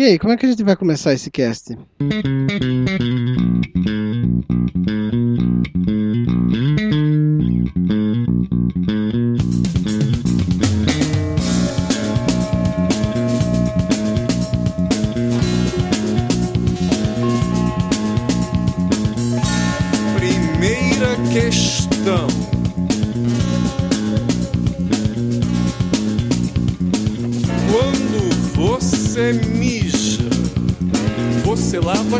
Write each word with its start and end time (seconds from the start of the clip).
E 0.00 0.02
aí, 0.02 0.18
como 0.18 0.32
é 0.32 0.36
que 0.38 0.46
a 0.46 0.48
gente 0.48 0.64
vai 0.64 0.74
começar 0.74 1.12
esse 1.12 1.30
cast? 1.30 1.76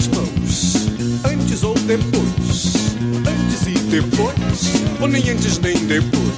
Mãos 0.08 0.90
antes 1.24 1.62
ou 1.62 1.74
depois? 1.74 2.96
Antes 3.26 3.66
e 3.66 3.78
depois? 3.90 5.00
Ou 5.00 5.08
nem 5.08 5.30
antes 5.30 5.58
nem 5.58 5.74
depois? 5.86 6.30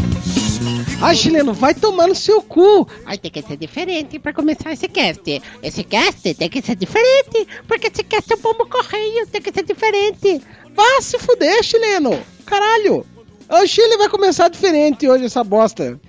Ah, 1.00 1.14
chileno, 1.14 1.52
vai 1.52 1.74
tomar 1.74 2.06
no 2.06 2.14
seu 2.14 2.40
cu! 2.40 2.86
Ai, 3.04 3.18
tem 3.18 3.30
que 3.30 3.42
ser 3.42 3.56
diferente 3.56 4.18
pra 4.20 4.32
começar 4.32 4.72
esse 4.72 4.86
cast. 4.86 5.42
Esse 5.62 5.82
cast 5.82 6.34
tem 6.34 6.48
que 6.48 6.62
ser 6.62 6.76
diferente, 6.76 7.46
porque 7.66 7.88
esse 7.88 8.04
cast 8.04 8.32
é 8.32 8.36
um 8.36 8.38
pombo 8.38 8.66
correio, 8.68 9.26
tem 9.26 9.42
que 9.42 9.52
ser 9.52 9.64
diferente. 9.64 10.40
Vá 10.74 11.00
se 11.00 11.18
fuder, 11.18 11.62
chileno! 11.62 12.18
Caralho! 12.46 13.04
O 13.48 13.66
Chile 13.66 13.98
vai 13.98 14.08
começar 14.08 14.48
diferente 14.48 15.08
hoje, 15.08 15.24
essa 15.24 15.44
bosta. 15.44 16.00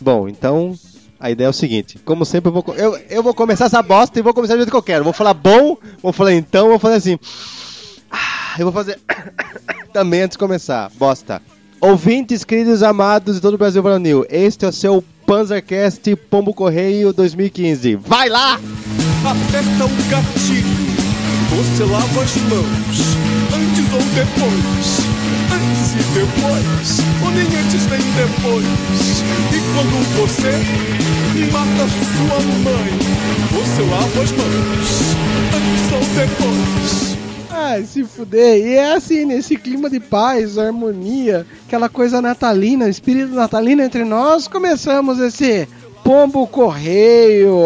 Bom, 0.00 0.28
então 0.28 0.78
a 1.18 1.30
ideia 1.30 1.46
é 1.46 1.50
o 1.50 1.52
seguinte: 1.52 1.98
como 2.04 2.24
sempre, 2.24 2.48
eu 2.48 2.52
vou, 2.52 2.74
eu, 2.76 2.98
eu 3.10 3.22
vou 3.22 3.34
começar 3.34 3.66
essa 3.66 3.82
bosta 3.82 4.18
e 4.18 4.22
vou 4.22 4.34
começar 4.34 4.54
do 4.54 4.58
jeito 4.58 4.70
que 4.70 4.76
eu 4.76 4.82
quero. 4.82 5.04
Vou 5.04 5.12
falar 5.12 5.34
bom, 5.34 5.76
vou 6.02 6.12
falar 6.12 6.32
então, 6.34 6.68
vou 6.68 6.78
fazer 6.78 6.96
assim. 6.96 7.18
Ah, 8.10 8.54
Eu 8.58 8.64
vou 8.66 8.72
fazer 8.72 8.98
também 9.92 10.22
antes 10.22 10.34
de 10.34 10.38
começar. 10.38 10.90
Bosta. 10.98 11.42
Ouvintes, 11.80 12.42
queridos 12.44 12.82
amados 12.82 13.36
de 13.36 13.40
todo 13.40 13.54
o 13.54 13.58
Brasil 13.58 13.82
Varonil, 13.82 14.24
este 14.30 14.64
é 14.64 14.68
o 14.68 14.72
seu 14.72 15.04
Panzercast 15.26 16.16
Pombo 16.30 16.54
Correio 16.54 17.12
2015. 17.12 17.96
Vai 17.96 18.28
lá! 18.28 18.54
Aperta 19.24 19.84
o 19.84 20.10
gatilho. 20.10 20.86
Você 21.50 21.84
lava 21.84 22.22
as 22.22 22.36
mãos 22.36 23.16
antes 23.52 23.92
ou 23.92 24.00
depois? 24.14 25.35
Antes 25.56 25.94
e 25.94 26.02
depois? 26.12 27.00
Ou 27.24 27.30
nem 27.30 27.46
antes 27.46 27.86
nem 27.86 28.00
depois? 28.12 28.66
E 29.52 29.58
quando 29.72 29.96
você 30.16 30.52
mata 31.50 31.88
sua 31.88 32.40
mãe, 32.62 32.92
você 33.52 33.82
lava 33.90 34.22
as 34.22 34.32
mãos 34.32 35.16
antes 35.56 35.92
ou 35.92 36.00
depois? 36.14 37.16
Ai, 37.50 37.84
se 37.84 38.04
fuder. 38.04 38.66
E 38.66 38.74
é 38.74 38.92
assim, 38.92 39.24
nesse 39.24 39.56
clima 39.56 39.88
de 39.88 39.98
paz, 39.98 40.58
harmonia, 40.58 41.46
aquela 41.66 41.88
coisa 41.88 42.20
natalina, 42.20 42.86
espírito 42.86 43.34
natalino 43.34 43.80
entre 43.82 44.04
nós, 44.04 44.46
começamos 44.46 45.18
esse 45.18 45.66
Pombo 46.04 46.46
Correio. 46.46 47.56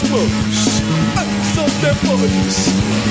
depois? 0.00 0.30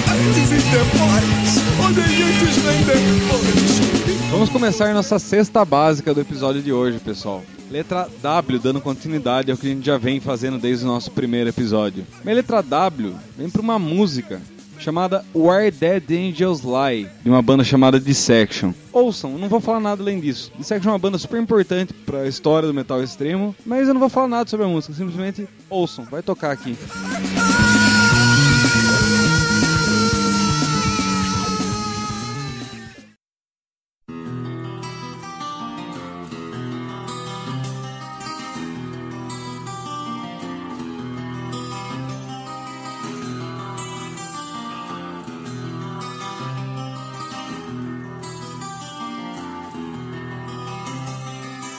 Antes 0.09 0.51
e 0.51 0.55
depois? 0.71 1.57
Antes 1.87 2.57
depois? 2.57 4.29
Vamos 4.31 4.49
começar 4.49 4.93
nossa 4.93 5.17
cesta 5.19 5.63
básica 5.66 6.13
do 6.13 6.21
episódio 6.21 6.61
de 6.61 6.71
hoje, 6.71 6.99
pessoal. 6.99 7.41
Letra 7.69 8.07
W, 8.22 8.59
dando 8.59 8.81
continuidade 8.81 9.51
ao 9.51 9.57
que 9.57 9.67
a 9.67 9.69
gente 9.69 9.85
já 9.85 9.97
vem 9.97 10.19
fazendo 10.19 10.57
desde 10.57 10.85
o 10.85 10.88
nosso 10.88 11.11
primeiro 11.11 11.50
episódio. 11.50 12.05
Minha 12.23 12.38
letra 12.38 12.61
W 12.61 13.13
vem 13.38 13.50
para 13.50 13.61
uma 13.61 13.78
música 13.78 14.41
chamada 14.79 15.25
Where 15.35 15.72
Dead 15.72 16.03
Angels 16.11 16.61
Lie, 16.61 17.09
de 17.23 17.29
uma 17.29 17.41
banda 17.41 17.63
chamada 17.63 18.00
Dissection. 18.00 18.73
Ouçam, 18.94 19.38
não 19.38 19.50
vou 19.50 19.59
falar 19.59 19.79
nada 19.79 20.01
além 20.01 20.19
disso. 20.19 20.51
Dissection 20.57 20.89
é 20.89 20.94
uma 20.94 21.00
banda 21.00 21.17
super 21.17 21.41
importante 21.41 21.94
para 21.94 22.22
a 22.22 22.28
história 22.28 22.67
do 22.67 22.73
metal 22.73 23.03
extremo, 23.03 23.55
mas 23.66 23.88
eu 23.88 23.94
não 23.94 23.99
vou 23.99 24.09
falar 24.09 24.28
nada 24.28 24.49
sobre 24.49 24.66
a 24.66 24.69
música, 24.69 24.94
simplesmente 24.94 25.47
ouçam, 25.69 26.05
vai 26.05 26.22
tocar 26.22 26.51
aqui. 26.51 26.78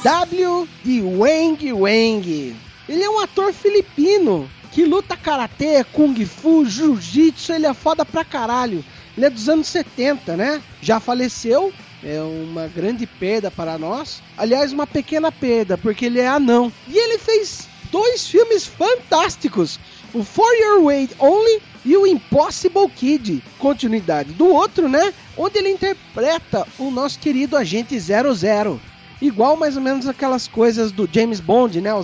W 0.03 0.69
de 0.85 1.03
Wang 1.03 1.73
Wang. 1.73 2.57
Ele 2.89 3.03
é 3.03 3.11
um 3.11 3.19
ator 3.19 3.53
filipino 3.53 4.49
que 4.71 4.85
luta 4.85 5.17
karatê, 5.17 5.83
kung 5.93 6.15
fu, 6.25 6.65
jiu-jitsu, 6.65 7.53
ele 7.53 7.67
é 7.67 7.75
foda 7.75 8.05
pra 8.05 8.25
caralho. 8.25 8.85
Ele 9.17 9.27
é 9.27 9.31
dos 9.31 9.49
anos 9.49 9.67
70, 9.67 10.37
né? 10.37 10.63
Já 10.81 11.01
faleceu, 11.01 11.73
é 12.05 12.21
uma 12.21 12.69
grande 12.69 13.07
perda 13.07 13.51
para 13.51 13.77
nós. 13.77 14.23
Aliás, 14.37 14.73
uma 14.73 14.87
pequena 14.87 15.33
perda, 15.33 15.77
porque 15.77 16.07
ele 16.07 16.21
é 16.21 16.29
anão. 16.29 16.73
E 16.87 16.97
ele 16.97 17.19
fez 17.19 17.67
dois 17.91 18.29
filmes 18.29 18.65
fantásticos: 18.65 19.81
o 20.15 20.23
For 20.23 20.55
Your 20.61 20.85
Way 20.85 21.11
Only 21.19 21.61
e 21.85 21.97
o 21.97 22.07
Impossible 22.07 22.89
Kid, 22.89 23.43
continuidade 23.59 24.33
do 24.33 24.47
outro, 24.47 24.89
né? 24.89 25.13
Onde 25.37 25.59
ele 25.59 25.71
interpreta 25.71 26.65
o 26.79 26.89
nosso 26.89 27.19
querido 27.19 27.57
agente 27.57 27.99
00. 27.99 28.81
Igual 29.21 29.57
mais 29.57 29.77
ou 29.77 29.83
menos 29.83 30.07
aquelas 30.07 30.47
coisas 30.47 30.93
do 30.93 31.09
James 31.11 31.41
Bond, 31.41 31.81
né? 31.81 31.93
O 31.95 32.03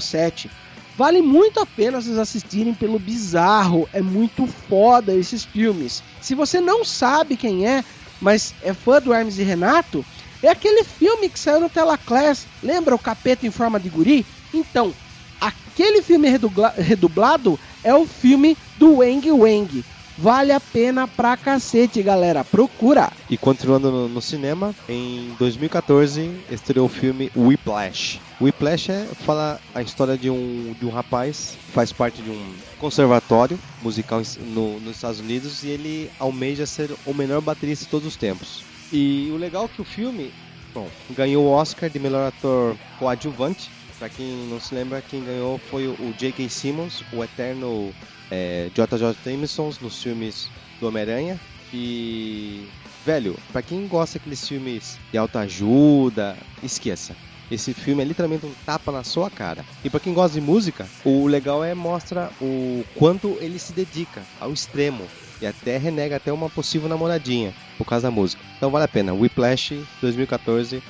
007. 0.00 0.50
Vale 0.94 1.22
muito 1.22 1.58
a 1.58 1.66
pena 1.66 2.00
vocês 2.00 2.18
assistirem 2.18 2.74
pelo 2.74 2.98
bizarro, 2.98 3.88
é 3.92 4.02
muito 4.02 4.46
foda 4.46 5.14
esses 5.14 5.42
filmes. 5.42 6.02
Se 6.20 6.34
você 6.34 6.60
não 6.60 6.84
sabe 6.84 7.36
quem 7.36 7.66
é, 7.66 7.82
mas 8.20 8.54
é 8.60 8.74
fã 8.74 9.00
do 9.00 9.12
Hermes 9.12 9.38
e 9.38 9.42
Renato, 9.42 10.04
é 10.42 10.48
aquele 10.50 10.84
filme 10.84 11.30
que 11.30 11.38
saiu 11.40 11.60
no 11.60 11.70
Telaclass, 11.70 12.46
lembra 12.62 12.94
o 12.94 12.98
Capeta 12.98 13.46
em 13.46 13.50
Forma 13.50 13.80
de 13.80 13.88
Guri? 13.88 14.26
Então, 14.52 14.94
aquele 15.40 16.02
filme 16.02 16.28
redubla- 16.28 16.74
redublado 16.76 17.58
é 17.82 17.94
o 17.94 18.06
filme 18.06 18.56
do 18.76 18.98
Wang 18.98 19.32
Wang. 19.32 19.84
Vale 20.22 20.52
a 20.52 20.60
pena 20.60 21.08
pra 21.08 21.36
cacete, 21.36 22.00
galera. 22.00 22.44
Procura. 22.44 23.10
E 23.28 23.36
continuando 23.36 23.90
no, 23.90 24.08
no 24.08 24.22
cinema, 24.22 24.72
em 24.88 25.34
2014 25.36 26.30
estreou 26.48 26.86
o 26.86 26.88
filme 26.88 27.28
Whiplash. 27.36 28.20
Whiplash 28.40 28.90
é, 28.92 29.04
fala 29.26 29.60
a 29.74 29.82
história 29.82 30.16
de 30.16 30.30
um, 30.30 30.76
de 30.78 30.86
um 30.86 30.90
rapaz 30.90 31.56
faz 31.74 31.92
parte 31.92 32.22
de 32.22 32.30
um 32.30 32.54
conservatório 32.78 33.58
musical 33.82 34.22
no- 34.54 34.78
nos 34.78 34.94
Estados 34.94 35.18
Unidos 35.18 35.64
e 35.64 35.70
ele 35.70 36.08
almeja 36.20 36.66
ser 36.66 36.90
o 37.04 37.12
melhor 37.12 37.40
baterista 37.40 37.84
de 37.86 37.90
todos 37.90 38.06
os 38.06 38.14
tempos. 38.16 38.62
E 38.92 39.28
o 39.32 39.36
legal 39.36 39.64
é 39.64 39.68
que 39.74 39.82
o 39.82 39.84
filme, 39.84 40.32
bom, 40.72 40.88
ganhou 41.10 41.46
o 41.46 41.50
Oscar 41.50 41.90
de 41.90 41.98
melhor 41.98 42.28
ator 42.28 42.76
coadjuvante. 42.96 43.68
Pra 43.98 44.08
quem 44.08 44.46
não 44.48 44.60
se 44.60 44.72
lembra, 44.72 45.02
quem 45.02 45.24
ganhou 45.24 45.58
foi 45.70 45.86
o 45.88 46.14
J.K. 46.16 46.48
Simmons, 46.48 47.02
o 47.12 47.24
eterno 47.24 47.92
é, 48.30 48.70
J.J. 48.74 49.14
Jameson 49.24 49.72
nos 49.80 50.02
filmes 50.02 50.48
do 50.80 50.88
Homem-Aranha. 50.88 51.38
E, 51.72 52.66
velho, 53.04 53.36
pra 53.52 53.62
quem 53.62 53.86
gosta 53.86 54.18
daqueles 54.18 54.46
filmes 54.46 54.98
de 55.10 55.18
autoajuda, 55.18 56.36
esqueça. 56.62 57.16
Esse 57.50 57.74
filme 57.74 58.02
é 58.02 58.06
literalmente 58.06 58.46
um 58.46 58.52
tapa 58.64 58.90
na 58.90 59.04
sua 59.04 59.30
cara. 59.30 59.64
E 59.84 59.90
pra 59.90 60.00
quem 60.00 60.14
gosta 60.14 60.40
de 60.40 60.44
música, 60.44 60.86
o 61.04 61.26
legal 61.26 61.62
é 61.62 61.74
mostra 61.74 62.30
o 62.40 62.84
quanto 62.94 63.36
ele 63.40 63.58
se 63.58 63.72
dedica 63.72 64.22
ao 64.40 64.52
extremo 64.52 65.06
e 65.40 65.46
até 65.46 65.76
renega 65.76 66.16
até 66.16 66.32
uma 66.32 66.48
possível 66.48 66.88
namoradinha 66.88 67.52
por 67.76 67.84
causa 67.84 68.08
da 68.08 68.10
música. 68.10 68.42
Então 68.56 68.70
vale 68.70 68.84
a 68.84 68.88
pena. 68.88 69.12
Whiplash 69.12 69.84
2014 70.00 70.82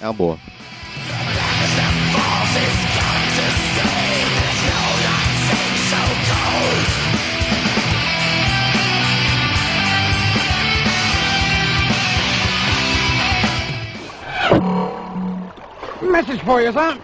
é 0.00 0.06
uma 0.06 0.12
boa. 0.12 0.38
Message 16.12 16.44
for 16.44 16.60
you, 16.60 16.70
son. 16.74 16.98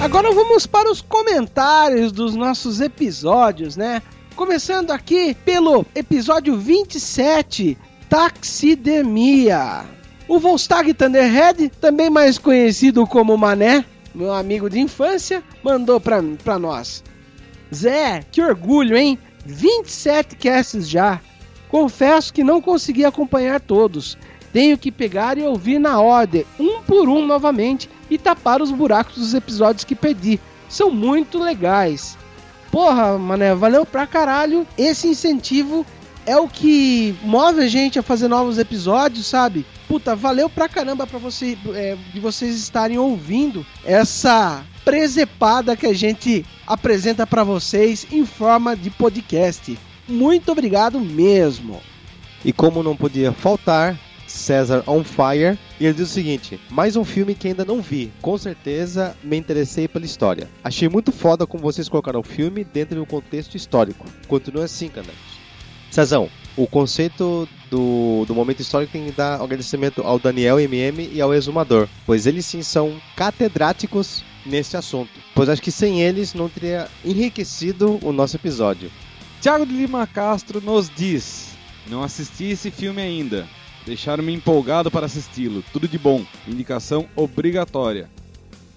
Agora 0.00 0.32
vamos 0.32 0.66
para 0.66 0.90
os 0.90 1.00
comentários 1.00 2.10
dos 2.10 2.34
nossos 2.34 2.80
episódios, 2.80 3.76
né? 3.76 4.02
Começando 4.34 4.90
aqui 4.90 5.32
pelo 5.44 5.86
episódio 5.94 6.58
27, 6.58 7.78
Taxidemia. 8.08 9.84
O 10.26 10.40
Volstag 10.40 10.92
Thunderhead, 10.92 11.68
também 11.80 12.10
mais 12.10 12.36
conhecido 12.36 13.06
como 13.06 13.38
Mané, 13.38 13.84
meu 14.12 14.32
amigo 14.32 14.68
de 14.68 14.80
infância, 14.80 15.40
mandou 15.62 16.00
pra, 16.00 16.20
pra 16.42 16.58
nós. 16.58 17.04
Zé, 17.72 18.24
que 18.32 18.42
orgulho, 18.42 18.96
hein? 18.96 19.16
27 19.44 20.34
casts 20.34 20.88
já. 20.88 21.20
Confesso 21.68 22.32
que 22.32 22.44
não 22.44 22.60
consegui 22.60 23.04
acompanhar 23.04 23.60
todos. 23.60 24.16
Tenho 24.52 24.78
que 24.78 24.90
pegar 24.90 25.36
e 25.36 25.42
ouvir 25.42 25.78
na 25.78 26.00
ordem, 26.00 26.46
um 26.58 26.80
por 26.82 27.08
um 27.08 27.26
novamente, 27.26 27.90
e 28.08 28.16
tapar 28.16 28.62
os 28.62 28.70
buracos 28.70 29.16
dos 29.16 29.34
episódios 29.34 29.84
que 29.84 29.94
perdi. 29.94 30.40
São 30.68 30.90
muito 30.90 31.38
legais. 31.38 32.16
Porra, 32.70 33.18
mané, 33.18 33.54
valeu 33.54 33.84
pra 33.84 34.06
caralho. 34.06 34.66
Esse 34.76 35.08
incentivo 35.08 35.84
é 36.24 36.36
o 36.36 36.48
que 36.48 37.14
move 37.22 37.60
a 37.60 37.68
gente 37.68 37.98
a 37.98 38.02
fazer 38.02 38.28
novos 38.28 38.58
episódios, 38.58 39.26
sabe? 39.26 39.64
Puta, 39.86 40.16
valeu 40.16 40.50
pra 40.50 40.68
caramba 40.68 41.06
pra 41.06 41.18
você, 41.18 41.56
é, 41.74 41.96
de 42.12 42.18
vocês 42.18 42.56
estarem 42.56 42.98
ouvindo 42.98 43.64
essa 43.84 44.64
presepada 44.84 45.76
que 45.76 45.86
a 45.86 45.94
gente 45.94 46.44
apresenta 46.66 47.26
pra 47.26 47.44
vocês 47.44 48.06
em 48.10 48.26
forma 48.26 48.76
de 48.76 48.90
podcast. 48.90 49.78
Muito 50.08 50.52
obrigado 50.52 51.00
mesmo. 51.00 51.80
E 52.44 52.52
como 52.52 52.82
não 52.82 52.96
podia 52.96 53.32
faltar, 53.32 53.98
César 54.26 54.84
on 54.86 55.02
Fire. 55.02 55.58
E 55.80 55.84
ele 55.84 55.94
diz 55.94 56.10
o 56.10 56.12
seguinte: 56.12 56.60
mais 56.70 56.96
um 56.96 57.04
filme 57.04 57.34
que 57.34 57.48
ainda 57.48 57.64
não 57.64 57.80
vi. 57.80 58.12
Com 58.20 58.36
certeza 58.38 59.16
me 59.22 59.36
interessei 59.36 59.88
pela 59.88 60.04
história. 60.04 60.48
Achei 60.62 60.88
muito 60.88 61.10
foda 61.10 61.46
como 61.46 61.62
vocês 61.62 61.88
colocaram 61.88 62.20
o 62.20 62.24
filme 62.24 62.64
dentro 62.64 62.94
de 62.96 63.00
um 63.00 63.06
contexto 63.06 63.56
histórico. 63.56 64.06
Continua 64.28 64.64
assim, 64.64 64.88
Canete. 64.88 65.16
Cezão, 65.90 66.28
o 66.56 66.66
conceito 66.66 67.48
do, 67.70 68.24
do 68.26 68.34
momento 68.34 68.60
histórico 68.60 68.92
tem 68.92 69.06
que 69.06 69.12
dar 69.12 69.40
agradecimento 69.40 70.02
ao 70.02 70.18
Daniel 70.18 70.60
MM 70.60 71.08
e 71.12 71.20
ao 71.20 71.32
Exumador, 71.32 71.88
pois 72.04 72.26
eles 72.26 72.44
sim 72.44 72.62
são 72.62 73.00
catedráticos 73.16 74.22
nesse 74.44 74.76
assunto. 74.76 75.10
Pois 75.34 75.48
acho 75.48 75.62
que 75.62 75.70
sem 75.70 76.02
eles 76.02 76.34
não 76.34 76.48
teria 76.48 76.88
enriquecido 77.04 77.98
o 78.02 78.12
nosso 78.12 78.36
episódio. 78.36 78.90
Tiago 79.40 79.66
de 79.66 79.72
Lima 79.72 80.06
Castro 80.06 80.60
nos 80.60 80.90
diz: 80.90 81.56
Não 81.88 82.02
assisti 82.02 82.44
esse 82.44 82.70
filme 82.70 83.00
ainda. 83.00 83.46
Deixaram-me 83.84 84.32
empolgado 84.32 84.90
para 84.90 85.06
assisti-lo. 85.06 85.62
Tudo 85.72 85.86
de 85.86 85.98
bom. 85.98 86.24
Indicação 86.48 87.06
obrigatória. 87.14 88.10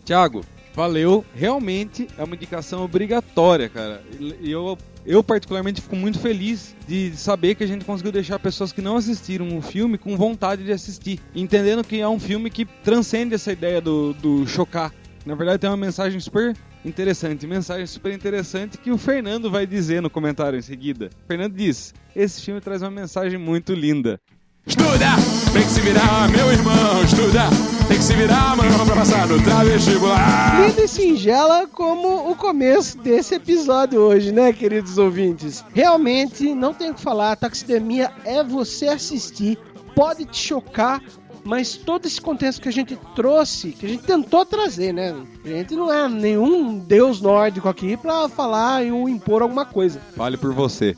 Tiago, 0.05 0.43
valeu. 0.75 1.25
Realmente 1.33 2.07
é 2.17 2.23
uma 2.23 2.35
indicação 2.35 2.83
obrigatória, 2.83 3.67
cara. 3.67 4.03
E 4.19 4.51
eu, 4.51 4.77
eu 5.05 5.23
particularmente 5.23 5.81
fico 5.81 5.95
muito 5.95 6.19
feliz 6.19 6.75
de 6.87 7.15
saber 7.15 7.55
que 7.55 7.63
a 7.63 7.67
gente 7.67 7.85
conseguiu 7.85 8.11
deixar 8.11 8.37
pessoas 8.37 8.71
que 8.71 8.81
não 8.81 8.97
assistiram 8.97 9.57
o 9.57 9.61
filme 9.61 9.97
com 9.97 10.15
vontade 10.15 10.63
de 10.63 10.71
assistir. 10.71 11.19
Entendendo 11.33 11.83
que 11.83 11.99
é 11.99 12.07
um 12.07 12.19
filme 12.19 12.51
que 12.51 12.65
transcende 12.65 13.33
essa 13.33 13.51
ideia 13.51 13.81
do, 13.81 14.13
do 14.13 14.45
chocar. 14.45 14.93
Na 15.25 15.33
verdade 15.33 15.59
tem 15.59 15.69
uma 15.69 15.77
mensagem 15.77 16.19
super 16.19 16.55
interessante. 16.83 17.45
Mensagem 17.47 17.85
super 17.85 18.13
interessante 18.13 18.77
que 18.77 18.91
o 18.91 18.97
Fernando 18.97 19.49
vai 19.49 19.65
dizer 19.65 20.01
no 20.01 20.09
comentário 20.09 20.57
em 20.57 20.61
seguida. 20.61 21.09
O 21.23 21.27
Fernando 21.27 21.53
diz: 21.53 21.93
Esse 22.15 22.41
filme 22.41 22.61
traz 22.61 22.81
uma 22.81 22.91
mensagem 22.91 23.37
muito 23.37 23.73
linda. 23.73 24.19
Estuda, 24.65 25.15
tem 25.51 25.63
que 25.63 25.69
se 25.69 25.81
virar, 25.81 26.29
meu 26.29 26.51
irmão. 26.51 27.03
Estuda, 27.03 27.49
tem 27.87 27.97
que 27.97 28.03
se 28.03 28.13
virar, 28.13 28.55
mano, 28.55 28.85
pra 28.85 28.95
passar 28.97 29.27
no 29.27 29.41
travestibular. 29.41 30.61
Linda 30.61 30.83
e 30.83 30.87
singela 30.87 31.67
como 31.67 32.29
o 32.29 32.35
começo 32.35 32.97
desse 32.99 33.33
episódio 33.33 33.99
hoje, 33.99 34.31
né, 34.31 34.53
queridos 34.53 34.99
ouvintes? 34.99 35.65
Realmente, 35.73 36.53
não 36.53 36.71
tenho 36.71 36.91
o 36.91 36.93
que 36.95 37.01
falar, 37.01 37.35
taxidemia 37.35 38.11
é 38.23 38.43
você 38.43 38.89
assistir, 38.89 39.57
pode 39.95 40.25
te 40.25 40.37
chocar, 40.37 41.01
mas 41.43 41.75
todo 41.75 42.05
esse 42.05 42.19
contexto 42.19 42.61
que 42.61 42.69
a 42.69 42.71
gente 42.71 42.97
trouxe, 43.15 43.71
que 43.71 43.85
a 43.85 43.89
gente 43.89 44.03
tentou 44.03 44.45
trazer, 44.45 44.93
né? 44.93 45.15
A 45.43 45.47
gente 45.47 45.75
não 45.75 45.91
é 45.91 46.07
nenhum 46.07 46.77
deus 46.77 47.21
nórdico 47.21 47.67
aqui 47.67 47.97
pra 47.97 48.27
falar 48.29 48.85
e 48.85 48.89
impor 48.89 49.41
alguma 49.41 49.65
coisa. 49.65 49.99
Fale 50.15 50.37
por 50.37 50.53
você. 50.53 50.95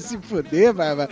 Se 0.00 0.18
fuder, 0.18 0.72
vai, 0.74 0.94
vai. 0.94 1.08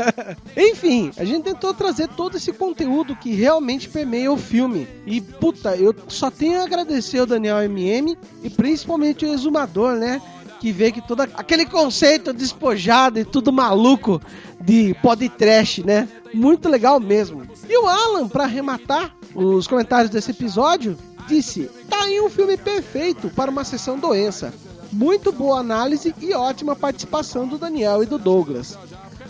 Enfim, 0.56 1.12
a 1.16 1.24
gente 1.24 1.44
tentou 1.44 1.74
trazer 1.74 2.08
todo 2.08 2.36
esse 2.36 2.52
conteúdo 2.52 3.16
que 3.16 3.32
realmente 3.32 3.88
permeia 3.88 4.32
o 4.32 4.36
filme. 4.36 4.88
E, 5.06 5.20
puta, 5.20 5.76
eu 5.76 5.94
só 6.08 6.30
tenho 6.30 6.60
a 6.60 6.64
agradecer 6.64 7.18
ao 7.18 7.26
Daniel 7.26 7.62
MM 7.62 8.16
e 8.42 8.50
principalmente 8.50 9.24
o 9.24 9.32
Exumador, 9.32 9.96
né? 9.96 10.20
Que 10.60 10.72
vê 10.72 10.90
que 10.90 11.06
todo 11.06 11.20
aquele 11.20 11.66
conceito 11.66 12.32
despojado 12.32 13.18
e 13.18 13.24
tudo 13.24 13.52
maluco 13.52 14.20
de 14.60 14.94
podcast, 15.02 15.84
né? 15.84 16.08
Muito 16.32 16.68
legal 16.68 16.98
mesmo. 16.98 17.42
E 17.68 17.78
o 17.78 17.86
Alan, 17.86 18.28
pra 18.28 18.44
arrematar 18.44 19.14
os 19.34 19.66
comentários 19.66 20.10
desse 20.10 20.30
episódio, 20.30 20.96
disse: 21.26 21.70
tá 21.88 22.02
aí 22.04 22.20
um 22.20 22.30
filme 22.30 22.56
perfeito 22.56 23.30
para 23.30 23.50
uma 23.50 23.64
sessão 23.64 23.98
doença. 23.98 24.52
Muito 24.92 25.32
boa 25.32 25.58
análise 25.58 26.14
e 26.20 26.32
ótima 26.34 26.76
participação 26.76 27.48
do 27.48 27.58
Daniel 27.58 28.02
e 28.02 28.06
do 28.06 28.18
Douglas. 28.18 28.78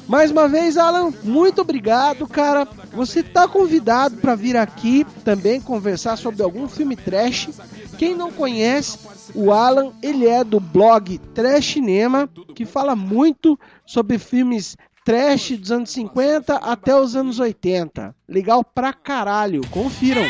Mais 0.07 0.31
uma 0.31 0.47
vez, 0.47 0.77
Alan, 0.77 1.11
muito 1.23 1.63
obrigado, 1.63 2.27
cara. 2.27 2.69
Você 2.93 3.23
tá 3.23 3.49
convidado 3.49 4.19
para 4.19 4.35
vir 4.35 4.55
aqui 4.55 5.07
também 5.25 5.63
conversar 5.63 6.19
sobre 6.19 6.43
algum 6.43 6.69
filme 6.69 6.95
trash. 6.95 7.49
Quem 7.97 8.15
não 8.15 8.31
conhece, 8.31 8.99
o 9.35 9.51
Alan, 9.51 9.93
ele 10.03 10.27
é 10.27 10.45
do 10.45 10.61
blog 10.61 11.17
Trash 11.35 11.73
Cinema, 11.73 12.29
que 12.55 12.67
fala 12.67 12.95
muito 12.95 13.59
sobre 13.87 14.19
filmes 14.19 14.77
trash 15.05 15.59
dos 15.59 15.71
anos 15.71 15.91
50 15.91 16.57
até 16.57 16.99
os 16.99 17.15
anos 17.15 17.39
80. 17.39 18.17
Legal 18.27 18.65
pra 18.65 18.93
caralho, 18.93 19.61
confiram. 19.69 20.25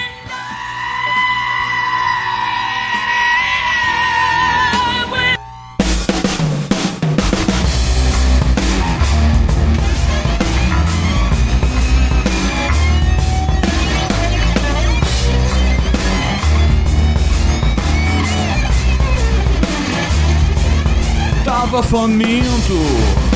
Tava 21.44 21.82
faminto 21.82 23.33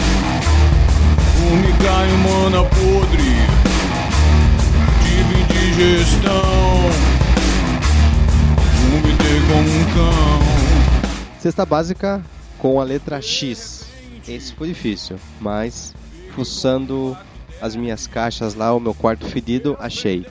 Um 1.50 1.56
migalho 1.56 2.18
mana 2.18 2.62
podre 2.64 3.22
Tive 5.02 6.04
Vomitei 8.90 9.40
como 9.48 9.68
um 9.68 9.84
cão 9.94 11.38
Cesta 11.38 11.64
básica 11.64 12.22
com 12.58 12.80
a 12.80 12.84
letra 12.84 13.22
X. 13.22 13.86
Esse 14.26 14.52
foi 14.52 14.68
difícil, 14.68 15.16
mas 15.40 15.94
fuçando 16.34 17.16
as 17.62 17.74
minhas 17.74 18.06
caixas 18.06 18.54
lá, 18.54 18.74
o 18.74 18.80
meu 18.80 18.92
quarto 18.92 19.24
fedido, 19.24 19.76
achei. 19.80 20.26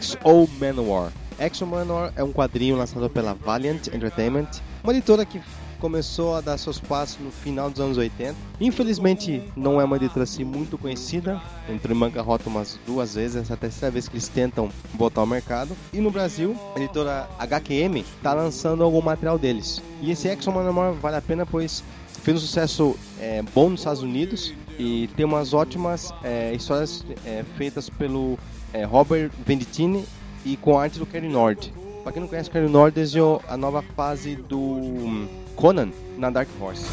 XO 0.00 0.48
Manowar. 0.58 1.12
XO 1.52 1.66
Manowar 1.66 2.12
é 2.16 2.24
um 2.24 2.32
quadrinho 2.32 2.76
lançado 2.76 3.08
pela 3.08 3.34
Valiant 3.34 3.86
Entertainment, 3.88 4.48
uma 4.82 4.92
editora 4.92 5.24
que 5.24 5.40
começou 5.76 6.34
a 6.34 6.40
dar 6.40 6.58
seus 6.58 6.78
passos 6.78 7.18
no 7.20 7.30
final 7.30 7.70
dos 7.70 7.80
anos 7.80 7.96
80. 7.96 8.34
Infelizmente, 8.60 9.42
não 9.56 9.80
é 9.80 9.84
uma 9.84 9.96
editora 9.96 10.24
assim 10.24 10.44
muito 10.44 10.76
conhecida, 10.76 11.40
entrou 11.68 11.94
em 11.94 11.98
bancarrota 11.98 12.48
umas 12.48 12.78
duas 12.86 13.14
vezes, 13.14 13.36
essa 13.36 13.52
é 13.52 13.54
a 13.54 13.58
terceira 13.58 13.90
vez 13.90 14.08
que 14.08 14.14
eles 14.14 14.28
tentam 14.28 14.70
botar 14.94 15.20
ao 15.20 15.26
mercado. 15.26 15.76
E 15.92 15.98
no 15.98 16.10
Brasil, 16.10 16.56
a 16.74 16.78
editora 16.78 17.28
HQM 17.38 18.00
está 18.00 18.32
lançando 18.32 18.82
algum 18.82 19.00
material 19.00 19.38
deles. 19.38 19.82
E 20.00 20.10
esse 20.10 20.28
Exxon 20.28 20.52
Manowar 20.52 20.92
vale 20.94 21.16
a 21.16 21.22
pena, 21.22 21.46
pois 21.46 21.84
fez 22.22 22.36
um 22.36 22.40
sucesso 22.40 22.96
é, 23.20 23.42
bom 23.54 23.70
nos 23.70 23.80
Estados 23.80 24.02
Unidos 24.02 24.52
e 24.78 25.08
tem 25.16 25.24
umas 25.24 25.54
ótimas 25.54 26.12
é, 26.24 26.52
histórias 26.52 27.04
é, 27.24 27.44
feitas 27.56 27.88
pelo 27.88 28.38
é, 28.72 28.84
Robert 28.84 29.30
Vendittini 29.46 30.04
e 30.44 30.56
com 30.56 30.78
a 30.78 30.82
arte 30.82 30.98
do 30.98 31.06
Kerry 31.06 31.28
Nord. 31.28 31.72
Pra 32.02 32.12
quem 32.12 32.20
não 32.20 32.28
conhece, 32.28 32.50
Kerry 32.50 32.68
Nord 32.68 32.94
desenhou 32.94 33.42
a 33.48 33.56
nova 33.56 33.82
fase 33.82 34.36
do 34.36 34.58
hum, 34.58 35.28
Conan 35.56 35.90
na 36.16 36.30
Dark 36.30 36.48
Horse. 36.60 36.84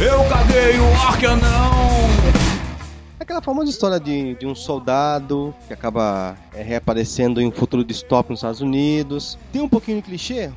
Eu 0.00 0.24
caguei 0.24 0.78
o 0.80 0.92
arcanão 1.06 1.70
Aquela 3.30 3.42
famosa 3.42 3.70
história 3.70 4.00
de, 4.00 4.34
de 4.34 4.46
um 4.46 4.54
soldado 4.56 5.54
que 5.68 5.72
acaba 5.72 6.36
é, 6.54 6.62
reaparecendo 6.62 7.40
em 7.40 7.46
um 7.46 7.52
futuro 7.52 7.84
distópico 7.84 8.32
nos 8.32 8.40
Estados 8.40 8.60
Unidos. 8.60 9.38
Tem 9.52 9.60
um 9.60 9.68
pouquinho 9.68 9.98
de 9.98 10.02
clichê? 10.02 10.50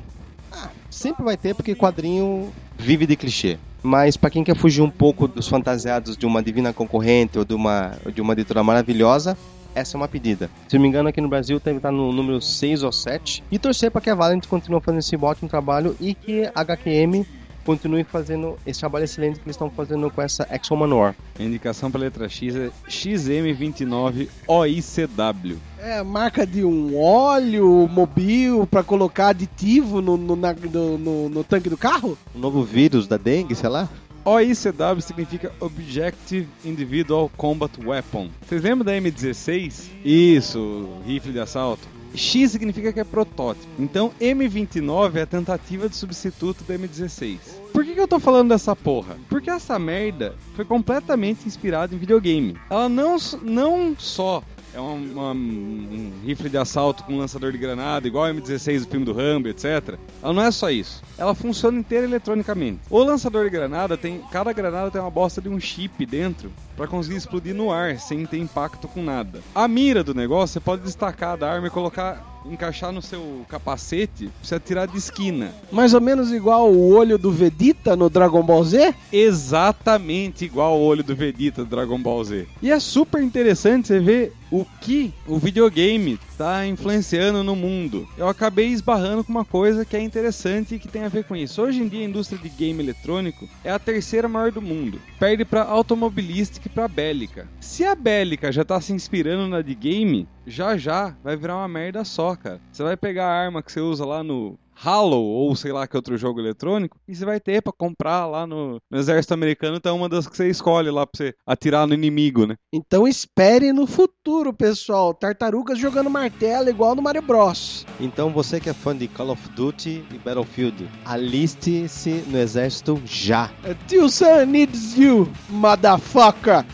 Ah, 0.50 0.68
sempre 0.90 1.22
vai 1.22 1.36
ter, 1.36 1.54
porque 1.54 1.74
quadrinho 1.74 2.50
vive 2.76 3.06
de 3.06 3.14
clichê. 3.14 3.58
Mas 3.82 4.16
para 4.16 4.30
quem 4.30 4.42
quer 4.42 4.56
fugir 4.56 4.80
um 4.80 4.90
pouco 4.90 5.28
dos 5.28 5.46
fantasiados 5.46 6.16
de 6.16 6.24
uma 6.24 6.42
divina 6.42 6.72
concorrente 6.72 7.38
ou 7.38 7.44
de 7.44 7.54
uma, 7.54 7.92
de 8.12 8.20
uma 8.20 8.32
editora 8.32 8.64
maravilhosa, 8.64 9.36
essa 9.74 9.96
é 9.96 9.98
uma 9.98 10.08
pedida. 10.08 10.50
Se 10.68 10.76
não 10.76 10.82
me 10.82 10.88
engano, 10.88 11.08
aqui 11.08 11.20
no 11.20 11.28
Brasil 11.28 11.60
deve 11.62 11.78
estar 11.78 11.90
no 11.90 12.12
número 12.12 12.40
6 12.40 12.82
ou 12.82 12.92
7. 12.92 13.42
E 13.50 13.58
torcer 13.58 13.90
para 13.90 14.00
que 14.00 14.10
a 14.10 14.14
Valiant 14.14 14.46
continue 14.46 14.80
fazendo 14.80 15.00
esse 15.00 15.16
ótimo 15.16 15.48
trabalho 15.48 15.96
e 16.00 16.14
que 16.14 16.44
a 16.54 16.60
HQM 16.60 17.24
continue 17.64 18.04
fazendo 18.04 18.58
esse 18.66 18.80
trabalho 18.80 19.04
excelente 19.04 19.36
que 19.40 19.46
eles 19.46 19.54
estão 19.56 19.70
fazendo 19.70 20.10
com 20.10 20.20
essa 20.20 20.46
Exo 20.50 20.76
Manowar. 20.76 21.14
A 21.38 21.42
indicação 21.42 21.90
para 21.90 22.02
letra 22.02 22.28
X 22.28 22.54
é 22.54 22.70
XM29OICW. 22.86 25.56
É 25.78 26.02
marca 26.02 26.46
de 26.46 26.64
um 26.64 26.96
óleo 26.98 27.88
mobil 27.90 28.66
pra 28.66 28.82
colocar 28.82 29.28
aditivo 29.28 30.00
no, 30.00 30.16
no, 30.16 30.34
na- 30.36 30.54
no- 30.54 30.98
no- 30.98 31.28
no 31.28 31.44
tanque 31.44 31.68
do 31.70 31.76
carro? 31.76 32.16
O 32.34 32.38
novo 32.38 32.62
vírus 32.62 33.06
da 33.06 33.16
dengue, 33.16 33.54
sei 33.54 33.68
lá. 33.68 33.88
OICW 34.24 35.02
significa 35.02 35.52
Objective 35.60 36.48
Individual 36.64 37.30
Combat 37.36 37.70
Weapon. 37.84 38.30
Vocês 38.46 38.62
lembram 38.62 38.86
da 38.86 38.92
M16? 38.92 39.90
Isso, 40.02 40.88
rifle 41.04 41.32
de 41.32 41.40
assalto. 41.40 41.86
X 42.14 42.52
significa 42.52 42.92
que 42.92 43.00
é 43.00 43.04
protótipo. 43.04 43.66
Então 43.78 44.12
M29 44.20 45.16
é 45.16 45.22
a 45.22 45.26
tentativa 45.26 45.88
de 45.88 45.96
substituto 45.96 46.64
da 46.64 46.74
M16. 46.74 47.38
Por 47.72 47.84
que, 47.84 47.92
que 47.92 48.00
eu 48.00 48.08
tô 48.08 48.20
falando 48.20 48.50
dessa 48.50 48.74
porra? 48.74 49.16
Porque 49.28 49.50
essa 49.50 49.78
merda 49.78 50.34
foi 50.54 50.64
completamente 50.64 51.46
inspirada 51.46 51.94
em 51.94 51.98
videogame. 51.98 52.56
Ela 52.70 52.88
não, 52.88 53.16
não 53.42 53.96
só 53.98 54.42
é 54.74 54.80
uma- 54.80 54.94
uma- 54.94 55.32
um 55.32 56.12
rifle 56.24 56.48
de 56.50 56.58
assalto 56.58 57.04
com 57.04 57.16
lançador 57.16 57.52
de 57.52 57.58
granada, 57.58 58.06
igual 58.06 58.24
a 58.24 58.30
M16 58.30 58.84
do 58.84 58.90
filme 58.90 59.06
do 59.06 59.12
Rambo, 59.12 59.48
etc. 59.48 59.96
Ela 60.22 60.32
não 60.32 60.42
é 60.42 60.50
só 60.50 60.70
isso. 60.70 61.02
Ela 61.16 61.34
funciona 61.34 61.78
inteira 61.78 62.04
eletronicamente. 62.04 62.80
O 62.90 63.02
lançador 63.02 63.44
de 63.44 63.50
granada 63.50 63.96
tem. 63.96 64.20
Cada 64.30 64.52
granada 64.52 64.90
tem 64.90 65.00
uma 65.00 65.10
bosta 65.10 65.40
de 65.40 65.48
um 65.48 65.60
chip 65.60 66.04
dentro 66.04 66.50
para 66.76 66.86
conseguir 66.86 67.16
explodir 67.16 67.54
no 67.54 67.72
ar 67.72 67.98
sem 67.98 68.26
ter 68.26 68.38
impacto 68.38 68.88
com 68.88 69.02
nada. 69.02 69.40
A 69.54 69.68
mira 69.68 70.02
do 70.02 70.14
negócio 70.14 70.54
você 70.54 70.60
pode 70.60 70.82
destacar 70.82 71.36
da 71.38 71.50
arma 71.50 71.68
e 71.68 71.70
colocar. 71.70 72.33
Encaixar 72.44 72.92
no 72.92 73.00
seu 73.00 73.44
capacete 73.48 74.26
pra 74.26 74.32
você 74.42 74.54
atirar 74.56 74.86
de 74.86 74.98
esquina. 74.98 75.52
Mais 75.72 75.94
ou 75.94 76.00
menos 76.00 76.30
igual 76.30 76.70
o 76.70 76.94
olho 76.94 77.16
do 77.16 77.30
Vegeta 77.32 77.96
no 77.96 78.10
Dragon 78.10 78.42
Ball 78.42 78.64
Z? 78.64 78.94
exatamente 79.10 80.44
igual 80.44 80.72
ao 80.72 80.80
olho 80.80 81.02
do 81.02 81.14
Vegeta 81.14 81.64
do 81.64 81.70
Dragon 81.70 81.98
Ball 81.98 82.22
Z. 82.24 82.46
E 82.60 82.70
é 82.70 82.78
super 82.78 83.22
interessante 83.22 83.88
você 83.88 83.98
ver 83.98 84.32
o 84.50 84.64
que 84.80 85.12
o 85.26 85.38
videogame 85.38 86.18
está 86.34 86.66
influenciando 86.66 87.44
no 87.44 87.54
mundo. 87.54 88.08
Eu 88.18 88.28
acabei 88.28 88.66
esbarrando 88.66 89.22
com 89.22 89.30
uma 89.30 89.44
coisa 89.44 89.84
que 89.84 89.96
é 89.96 90.00
interessante 90.00 90.74
e 90.74 90.78
que 90.80 90.88
tem 90.88 91.04
a 91.04 91.08
ver 91.08 91.24
com 91.24 91.36
isso. 91.36 91.62
Hoje 91.62 91.80
em 91.80 91.88
dia 91.88 92.00
a 92.00 92.08
indústria 92.08 92.38
de 92.38 92.48
game 92.48 92.82
eletrônico 92.82 93.48
é 93.62 93.70
a 93.70 93.78
terceira 93.78 94.28
maior 94.28 94.50
do 94.50 94.60
mundo. 94.60 95.00
Perde 95.18 95.44
para 95.44 95.62
automobilística 95.62 96.66
e 96.66 96.70
para 96.70 96.88
bélica. 96.88 97.48
Se 97.60 97.84
a 97.84 97.94
bélica 97.94 98.50
já 98.50 98.64
tá 98.64 98.80
se 98.80 98.92
inspirando 98.92 99.46
na 99.46 99.62
de 99.62 99.74
game, 99.76 100.28
já 100.44 100.76
já 100.76 101.16
vai 101.22 101.36
virar 101.36 101.56
uma 101.56 101.68
merda 101.68 102.04
só, 102.04 102.34
cara. 102.34 102.60
Você 102.72 102.82
vai 102.82 102.96
pegar 102.96 103.26
a 103.26 103.44
arma 103.44 103.62
que 103.62 103.70
você 103.70 103.80
usa 103.80 104.04
lá 104.04 104.24
no 104.24 104.58
Halo 104.82 105.16
ou 105.16 105.54
sei 105.54 105.72
lá 105.72 105.86
que 105.86 105.96
outro 105.96 106.16
jogo 106.16 106.40
eletrônico 106.40 106.98
e 107.06 107.14
você 107.14 107.24
vai 107.24 107.40
ter 107.40 107.62
pra 107.62 107.72
comprar 107.72 108.26
lá 108.26 108.46
no, 108.46 108.78
no 108.90 108.98
exército 108.98 109.34
americano, 109.34 109.76
então 109.76 109.94
é 109.94 109.98
uma 109.98 110.08
das 110.08 110.26
que 110.26 110.36
você 110.36 110.48
escolhe 110.48 110.90
lá 110.90 111.06
pra 111.06 111.16
você 111.16 111.34
atirar 111.46 111.86
no 111.86 111.94
inimigo, 111.94 112.46
né? 112.46 112.56
Então 112.72 113.06
espere 113.06 113.72
no 113.72 113.86
futuro, 113.86 114.52
pessoal. 114.52 115.14
Tartarugas 115.14 115.78
jogando 115.78 116.10
martelo 116.10 116.68
igual 116.68 116.94
no 116.94 117.02
Mario 117.02 117.22
Bros. 117.22 117.86
Então 118.00 118.30
você 118.30 118.60
que 118.60 118.68
é 118.68 118.74
fã 118.74 118.96
de 118.96 119.08
Call 119.08 119.30
of 119.30 119.48
Duty 119.50 120.04
e 120.12 120.18
Battlefield, 120.18 120.88
aliste-se 121.04 122.24
no 122.28 122.38
exército 122.38 123.00
já. 123.04 123.50
Tio 123.86 124.08
Sam 124.08 124.46
needs 124.46 124.96
you, 124.96 125.30
motherfucker. 125.48 126.64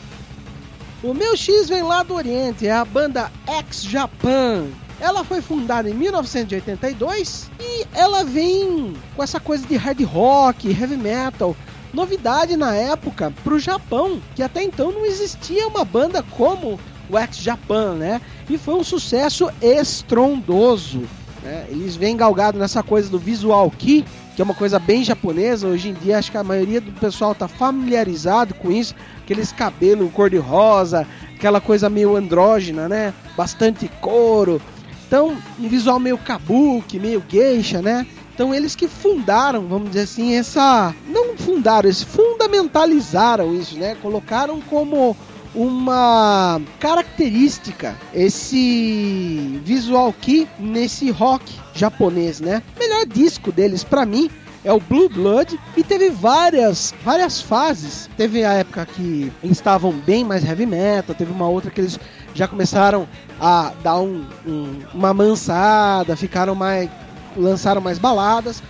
O 1.02 1.14
meu 1.14 1.34
X 1.34 1.68
vem 1.68 1.82
lá 1.82 2.02
do 2.02 2.14
Oriente, 2.14 2.66
é 2.66 2.72
a 2.72 2.84
banda 2.84 3.30
X 3.46 3.82
Japan. 3.84 4.66
Ela 5.00 5.24
foi 5.24 5.40
fundada 5.40 5.88
em 5.88 5.94
1982 5.94 7.50
e 7.58 7.86
ela 7.94 8.22
vem 8.22 8.92
com 9.16 9.22
essa 9.22 9.40
coisa 9.40 9.66
de 9.66 9.76
hard 9.76 10.02
rock, 10.02 10.68
heavy 10.68 10.96
metal. 10.96 11.56
Novidade 11.92 12.56
na 12.56 12.74
época 12.74 13.32
pro 13.42 13.58
Japão, 13.58 14.20
que 14.36 14.42
até 14.42 14.62
então 14.62 14.92
não 14.92 15.04
existia 15.04 15.66
uma 15.66 15.84
banda 15.84 16.22
como 16.22 16.78
o 17.08 17.18
X 17.18 17.38
Japan, 17.38 17.94
né? 17.94 18.20
E 18.48 18.56
foi 18.56 18.74
um 18.74 18.84
sucesso 18.84 19.50
estrondoso. 19.60 21.00
né? 21.42 21.66
Eles 21.68 21.96
vêm 21.96 22.16
galgados 22.16 22.60
nessa 22.60 22.82
coisa 22.82 23.08
do 23.08 23.18
visual 23.18 23.70
kei, 23.70 24.04
que 24.36 24.42
é 24.42 24.44
uma 24.44 24.54
coisa 24.54 24.78
bem 24.78 25.02
japonesa. 25.02 25.66
Hoje 25.66 25.88
em 25.88 25.94
dia 25.94 26.18
acho 26.18 26.30
que 26.30 26.36
a 26.36 26.44
maioria 26.44 26.80
do 26.80 26.92
pessoal 26.92 27.34
tá 27.34 27.48
familiarizado 27.48 28.54
com 28.54 28.70
isso, 28.70 28.94
aqueles 29.24 29.50
cabelos 29.50 30.12
cor-de-rosa, 30.12 31.06
aquela 31.34 31.60
coisa 31.60 31.90
meio 31.90 32.14
andrógena, 32.14 32.88
né? 32.88 33.12
Bastante 33.36 33.90
couro. 34.00 34.62
Então, 35.10 35.36
um 35.58 35.68
visual 35.68 35.98
meio 35.98 36.16
kabuki, 36.16 37.00
meio 37.00 37.20
geisha, 37.28 37.82
né? 37.82 38.06
Então 38.32 38.54
eles 38.54 38.76
que 38.76 38.86
fundaram, 38.86 39.66
vamos 39.66 39.88
dizer 39.88 40.02
assim, 40.02 40.34
essa. 40.36 40.94
Não 41.08 41.36
fundaram, 41.36 41.88
eles 41.88 42.00
fundamentalizaram 42.00 43.52
isso, 43.52 43.76
né? 43.76 43.96
Colocaram 44.00 44.60
como 44.60 45.16
uma 45.52 46.62
característica 46.78 47.98
esse 48.14 49.60
visual 49.64 50.12
kei 50.12 50.46
nesse 50.60 51.10
rock 51.10 51.58
japonês, 51.74 52.40
né? 52.40 52.62
Melhor 52.78 53.04
disco 53.04 53.50
deles 53.50 53.82
para 53.82 54.06
mim 54.06 54.30
é 54.64 54.72
o 54.72 54.80
Blue 54.80 55.08
Blood 55.08 55.58
e 55.76 55.82
teve 55.82 56.10
várias 56.10 56.92
várias 57.04 57.40
fases. 57.40 58.08
Teve 58.16 58.44
a 58.44 58.52
época 58.54 58.86
que 58.86 59.32
estavam 59.42 59.92
bem 59.92 60.24
mais 60.24 60.44
heavy 60.44 60.66
metal, 60.66 61.14
teve 61.14 61.32
uma 61.32 61.48
outra 61.48 61.70
que 61.70 61.80
eles 61.80 61.98
já 62.34 62.46
começaram 62.46 63.08
a 63.40 63.72
dar 63.82 63.98
um, 64.00 64.24
um- 64.46 64.80
uma 64.94 65.12
mansada, 65.14 66.14
ficaram 66.16 66.54
mais 66.54 66.88
lançaram 67.36 67.80
mais 67.80 67.98
baladas. 67.98 68.62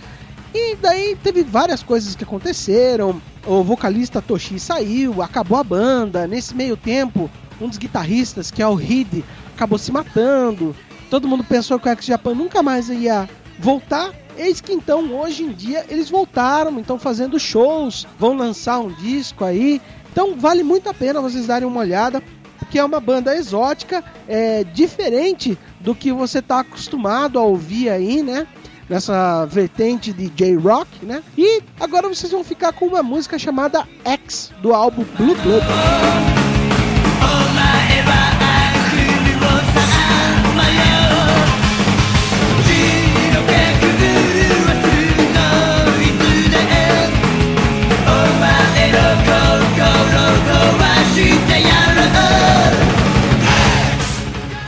E 0.53 0.75
daí 0.75 1.15
teve 1.23 1.43
várias 1.43 1.81
coisas 1.81 2.15
que 2.15 2.23
aconteceram. 2.23 3.21
O 3.45 3.63
vocalista 3.63 4.21
Toshi 4.21 4.59
saiu, 4.59 5.21
acabou 5.21 5.57
a 5.57 5.63
banda. 5.63 6.27
Nesse 6.27 6.53
meio 6.55 6.75
tempo, 6.77 7.29
um 7.59 7.67
dos 7.69 7.77
guitarristas, 7.77 8.51
que 8.51 8.61
é 8.61 8.67
o 8.67 8.79
Hid, 8.79 9.23
acabou 9.55 9.77
se 9.79 9.91
matando. 9.91 10.75
Todo 11.09 11.27
mundo 11.27 11.43
pensou 11.43 11.79
que 11.79 11.87
o 11.87 11.91
X 11.91 12.05
Japan 12.05 12.33
nunca 12.35 12.61
mais 12.61 12.89
ia 12.89 13.29
voltar. 13.61 14.11
Eis 14.37 14.59
que 14.59 14.73
então, 14.73 15.13
hoje 15.13 15.43
em 15.43 15.51
dia, 15.51 15.85
eles 15.87 16.09
voltaram, 16.09 16.77
estão 16.79 16.97
fazendo 16.97 17.39
shows, 17.39 18.07
vão 18.19 18.33
lançar 18.33 18.79
um 18.79 18.91
disco 18.91 19.45
aí. 19.45 19.81
Então 20.11 20.35
vale 20.35 20.63
muito 20.63 20.89
a 20.89 20.93
pena 20.93 21.21
vocês 21.21 21.45
darem 21.47 21.67
uma 21.67 21.79
olhada, 21.79 22.21
porque 22.59 22.79
é 22.79 22.83
uma 22.83 22.99
banda 22.99 23.35
exótica, 23.35 24.03
é 24.27 24.63
diferente 24.63 25.57
do 25.79 25.95
que 25.95 26.11
você 26.11 26.39
está 26.39 26.59
acostumado 26.59 27.39
a 27.39 27.43
ouvir 27.43 27.89
aí, 27.89 28.21
né? 28.21 28.47
Nessa 28.89 29.45
vertente 29.45 30.11
de 30.11 30.27
J-Rock, 30.29 31.05
né? 31.05 31.23
E 31.37 31.61
agora 31.79 32.09
vocês 32.09 32.31
vão 32.31 32.43
ficar 32.43 32.73
com 32.73 32.87
uma 32.87 33.01
música 33.01 33.39
chamada 33.39 33.87
X, 34.03 34.51
do 34.61 34.73
álbum 34.73 35.05
Blue 35.17 35.35
Blood. 35.35 36.40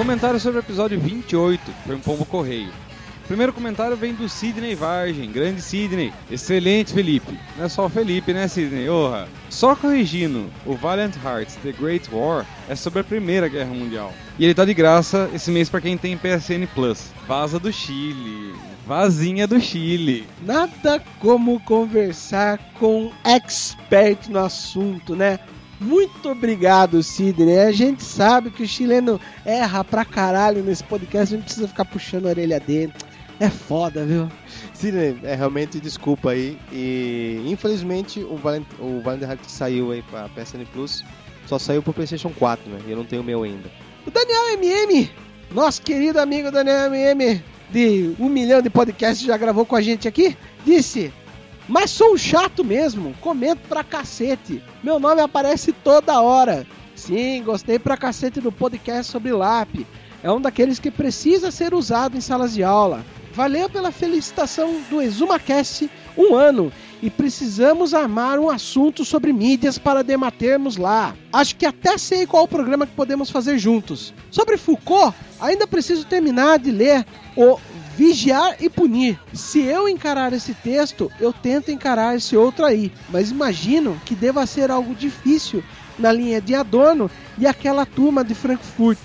Comentário 0.03 0.37
sobre 0.37 0.59
o 0.59 0.59
episódio 0.59 0.99
28, 0.99 1.61
foi 1.85 1.95
um 1.95 1.99
pombo 2.01 2.25
correio. 2.25 2.73
Primeiro 3.25 3.53
comentário 3.53 3.95
vem 3.95 4.13
do 4.13 4.27
Sidney 4.27 4.75
Vargem, 4.75 5.31
grande 5.31 5.61
Sidney. 5.61 6.11
Excelente, 6.29 6.91
Felipe. 6.91 7.39
Não 7.57 7.63
é 7.63 7.69
só 7.69 7.85
o 7.85 7.89
Felipe, 7.89 8.33
né, 8.33 8.49
Sidney? 8.49 8.89
Orra. 8.89 9.29
Só 9.49 9.77
corrigindo, 9.77 10.51
o 10.65 10.75
Valiant 10.75 11.15
Hearts 11.23 11.55
The 11.63 11.71
Great 11.71 12.09
War 12.13 12.45
é 12.67 12.75
sobre 12.75 12.99
a 12.99 13.03
Primeira 13.05 13.47
Guerra 13.47 13.73
Mundial. 13.73 14.11
E 14.37 14.43
ele 14.43 14.53
tá 14.53 14.65
de 14.65 14.73
graça 14.73 15.29
esse 15.33 15.49
mês 15.49 15.69
para 15.69 15.79
quem 15.79 15.97
tem 15.97 16.17
PSN 16.17 16.67
Plus. 16.75 17.13
Vaza 17.25 17.57
do 17.57 17.71
Chile. 17.71 18.53
Vazinha 18.85 19.47
do 19.47 19.61
Chile. 19.61 20.27
Nada 20.41 21.01
como 21.21 21.61
conversar 21.61 22.59
com 22.77 23.05
um 23.05 23.11
expert 23.23 24.27
no 24.27 24.39
assunto, 24.39 25.15
né? 25.15 25.39
Muito 25.83 26.29
obrigado, 26.29 27.03
Sidney. 27.03 27.59
A 27.59 27.71
gente 27.71 28.03
sabe 28.03 28.49
que 28.49 28.63
o 28.63 28.67
chileno 28.67 29.19
erra 29.45 29.83
pra 29.83 30.05
caralho 30.05 30.63
nesse 30.63 30.83
podcast, 30.83 31.33
a 31.33 31.37
gente 31.37 31.45
precisa 31.45 31.67
ficar 31.67 31.85
puxando 31.85 32.25
a 32.27 32.29
orelha 32.29 32.59
dele. 32.59 32.93
É 33.39 33.49
foda, 33.49 34.05
viu? 34.05 34.29
Sidney, 34.73 35.19
é 35.23 35.35
realmente 35.35 35.79
desculpa 35.79 36.31
aí. 36.31 36.57
E 36.71 37.43
infelizmente 37.45 38.21
o 38.21 38.37
Valent, 38.37 38.65
o 38.79 39.01
Valent 39.01 39.23
Heart 39.23 39.41
que 39.41 39.51
saiu 39.51 39.91
aí 39.91 40.01
pra 40.03 40.29
PSN 40.29 40.63
Plus 40.71 41.03
só 41.45 41.59
saiu 41.59 41.83
pro 41.83 41.93
PlayStation 41.93 42.29
4, 42.29 42.71
né? 42.71 42.79
E 42.87 42.91
eu 42.91 42.97
não 42.97 43.03
tenho 43.05 43.21
o 43.21 43.25
meu 43.25 43.43
ainda. 43.43 43.69
O 44.07 44.11
Daniel 44.11 44.53
MM, 44.53 45.11
nosso 45.51 45.81
querido 45.81 46.19
amigo 46.19 46.49
Daniel 46.51 46.93
MM, 46.93 47.43
de 47.69 48.15
um 48.19 48.29
milhão 48.29 48.61
de 48.61 48.69
podcasts, 48.69 49.25
já 49.25 49.35
gravou 49.35 49.65
com 49.65 49.75
a 49.75 49.81
gente 49.81 50.07
aqui, 50.07 50.37
disse: 50.65 51.11
Mas 51.67 51.91
sou 51.91 52.17
chato 52.17 52.63
mesmo, 52.63 53.15
comento 53.21 53.61
pra 53.69 53.83
cacete. 53.83 54.61
Meu 54.83 54.99
nome 54.99 55.21
aparece 55.21 55.71
toda 55.71 56.21
hora. 56.21 56.67
Sim, 56.93 57.41
gostei 57.43 57.79
pra 57.79 57.97
cacete 57.97 58.41
do 58.41 58.51
podcast 58.51 59.11
sobre 59.11 59.31
LAP. 59.31 59.85
É 60.21 60.31
um 60.31 60.41
daqueles 60.41 60.79
que 60.79 60.91
precisa 60.91 61.51
ser 61.51 61.73
usado 61.73 62.17
em 62.17 62.21
salas 62.21 62.53
de 62.53 62.63
aula. 62.63 63.03
Valeu 63.33 63.69
pela 63.69 63.91
felicitação 63.91 64.81
do 64.89 65.01
ExumaCast, 65.01 65.89
um 66.17 66.35
ano, 66.35 66.71
e 67.01 67.09
precisamos 67.09 67.93
armar 67.93 68.39
um 68.39 68.49
assunto 68.49 69.03
sobre 69.03 69.33
mídias 69.33 69.77
para 69.77 70.03
debatermos 70.03 70.77
lá. 70.77 71.15
Acho 71.31 71.55
que 71.55 71.65
até 71.65 71.97
sei 71.97 72.27
qual 72.27 72.43
o 72.43 72.47
programa 72.47 72.85
que 72.85 72.93
podemos 72.93 73.29
fazer 73.29 73.57
juntos. 73.57 74.13
Sobre 74.29 74.55
Foucault, 74.55 75.15
ainda 75.41 75.65
preciso 75.65 76.05
terminar 76.05 76.59
de 76.59 76.71
ler 76.71 77.05
o 77.35 77.57
Vigiar 77.97 78.55
e 78.59 78.69
Punir. 78.69 79.19
Se 79.33 79.61
eu 79.61 79.87
encarar 79.87 80.33
esse 80.33 80.53
texto, 80.53 81.11
eu 81.19 81.31
tento 81.31 81.71
encarar 81.71 82.15
esse 82.15 82.35
outro 82.35 82.65
aí, 82.65 82.91
mas 83.09 83.31
imagino 83.31 83.99
que 84.05 84.15
deva 84.15 84.45
ser 84.45 84.71
algo 84.71 84.95
difícil 84.95 85.63
na 85.97 86.11
linha 86.11 86.41
de 86.41 86.55
Adorno 86.55 87.09
e 87.37 87.45
aquela 87.45 87.85
turma 87.85 88.23
de 88.23 88.33
Frankfurt. 88.33 88.99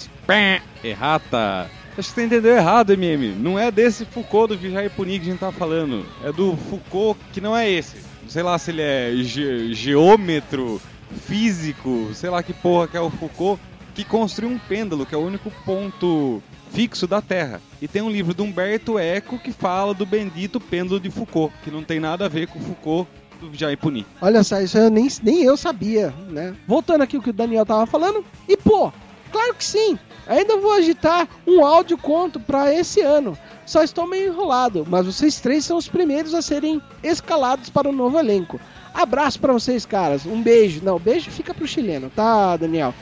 Errata. 0.82 1.70
Acho 1.96 2.08
que 2.10 2.14
você 2.14 2.24
entendeu 2.24 2.54
errado, 2.54 2.92
MM. 2.92 3.34
Não 3.34 3.58
é 3.58 3.70
desse 3.70 4.04
Foucault 4.04 4.54
do 4.54 4.58
Vigiar 4.58 4.84
e 4.84 4.88
Punir 4.88 5.20
que 5.20 5.28
a 5.28 5.30
gente 5.32 5.40
tá 5.40 5.50
falando. 5.50 6.06
É 6.22 6.32
do 6.32 6.56
Foucault 6.70 7.18
que 7.32 7.40
não 7.40 7.56
é 7.56 7.68
esse. 7.68 7.96
Sei 8.28 8.42
lá 8.42 8.58
se 8.58 8.70
ele 8.70 8.82
é 8.82 9.12
ge 9.16 9.74
geômetro, 9.74 10.80
físico, 11.26 12.10
sei 12.14 12.30
lá 12.30 12.42
que 12.42 12.52
porra 12.52 12.86
que 12.86 12.96
é 12.96 13.00
o 13.00 13.10
Foucault, 13.10 13.60
que 13.94 14.04
construiu 14.04 14.50
um 14.50 14.58
pêndulo, 14.58 15.04
que 15.04 15.14
é 15.14 15.18
o 15.18 15.26
único 15.26 15.50
ponto 15.64 16.42
fixo 16.70 17.06
da 17.06 17.20
Terra. 17.20 17.60
E 17.80 17.88
tem 17.88 18.02
um 18.02 18.10
livro 18.10 18.34
do 18.34 18.44
Humberto 18.44 18.98
Eco 18.98 19.38
que 19.38 19.52
fala 19.52 19.94
do 19.94 20.06
bendito 20.06 20.60
pêndulo 20.60 21.00
de 21.00 21.10
Foucault, 21.10 21.54
que 21.62 21.70
não 21.70 21.82
tem 21.82 22.00
nada 22.00 22.26
a 22.26 22.28
ver 22.28 22.46
com 22.48 22.60
Foucault 22.60 23.08
do 23.40 23.50
Vigiar 23.50 23.72
e 23.72 23.76
Punir. 23.76 24.04
Olha 24.20 24.42
só, 24.42 24.60
isso 24.60 24.78
eu 24.78 24.90
nem, 24.90 25.08
nem 25.22 25.42
eu 25.42 25.56
sabia, 25.56 26.12
né? 26.28 26.54
Voltando 26.66 27.02
aqui 27.02 27.16
o 27.16 27.22
que 27.22 27.30
o 27.30 27.32
Daniel 27.32 27.64
tava 27.64 27.86
falando, 27.86 28.24
e 28.48 28.56
pô, 28.56 28.92
claro 29.30 29.54
que 29.54 29.64
sim, 29.64 29.98
ainda 30.26 30.56
vou 30.56 30.72
agitar 30.72 31.28
um 31.46 31.64
áudio 31.64 31.96
conto 31.96 32.40
para 32.40 32.74
esse 32.74 33.00
ano. 33.00 33.38
Só 33.64 33.82
estou 33.82 34.06
meio 34.06 34.32
enrolado, 34.32 34.86
mas 34.88 35.06
vocês 35.06 35.40
três 35.40 35.64
são 35.64 35.76
os 35.76 35.88
primeiros 35.88 36.34
a 36.34 36.42
serem 36.42 36.80
escalados 37.02 37.68
para 37.68 37.88
o 37.88 37.92
novo 37.92 38.18
elenco. 38.18 38.58
Abraço 38.94 39.38
para 39.38 39.52
vocês, 39.52 39.84
caras. 39.84 40.24
Um 40.26 40.42
beijo. 40.42 40.80
Não, 40.82 40.98
beijo 40.98 41.30
fica 41.30 41.52
pro 41.52 41.66
chileno, 41.68 42.10
tá, 42.10 42.56
Daniel? 42.56 42.94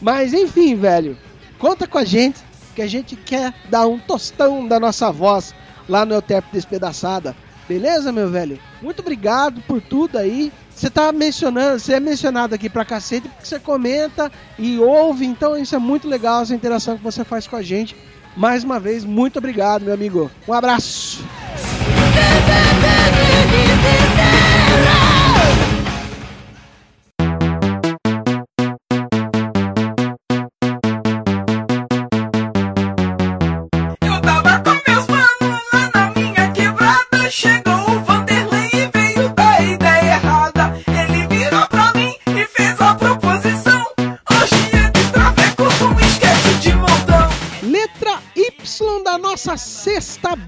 Mas 0.00 0.32
enfim, 0.32 0.74
velho, 0.74 1.16
conta 1.58 1.86
com 1.86 1.98
a 1.98 2.04
gente 2.04 2.40
que 2.74 2.82
a 2.82 2.86
gente 2.86 3.16
quer 3.16 3.54
dar 3.70 3.86
um 3.86 3.98
tostão 3.98 4.66
da 4.66 4.78
nossa 4.78 5.10
voz 5.10 5.54
lá 5.88 6.04
no 6.04 6.14
Eutep 6.14 6.46
Despedaçada. 6.52 7.34
Beleza, 7.68 8.12
meu 8.12 8.28
velho? 8.28 8.58
Muito 8.82 9.00
obrigado 9.00 9.62
por 9.62 9.80
tudo 9.80 10.18
aí. 10.18 10.52
Você 10.74 10.90
tá 10.90 11.12
mencionando, 11.12 11.78
você 11.78 11.94
é 11.94 12.00
mencionado 12.00 12.54
aqui 12.54 12.68
pra 12.68 12.84
cacete 12.84 13.28
porque 13.28 13.46
você 13.46 13.58
comenta 13.58 14.30
e 14.58 14.78
ouve, 14.78 15.24
então 15.24 15.56
isso 15.56 15.74
é 15.74 15.78
muito 15.78 16.08
legal, 16.08 16.42
essa 16.42 16.54
interação 16.54 16.96
que 16.96 17.02
você 17.02 17.24
faz 17.24 17.46
com 17.46 17.56
a 17.56 17.62
gente. 17.62 17.96
Mais 18.36 18.64
uma 18.64 18.80
vez, 18.80 19.04
muito 19.04 19.38
obrigado, 19.38 19.82
meu 19.82 19.94
amigo. 19.94 20.30
Um 20.46 20.52
abraço. 20.52 21.24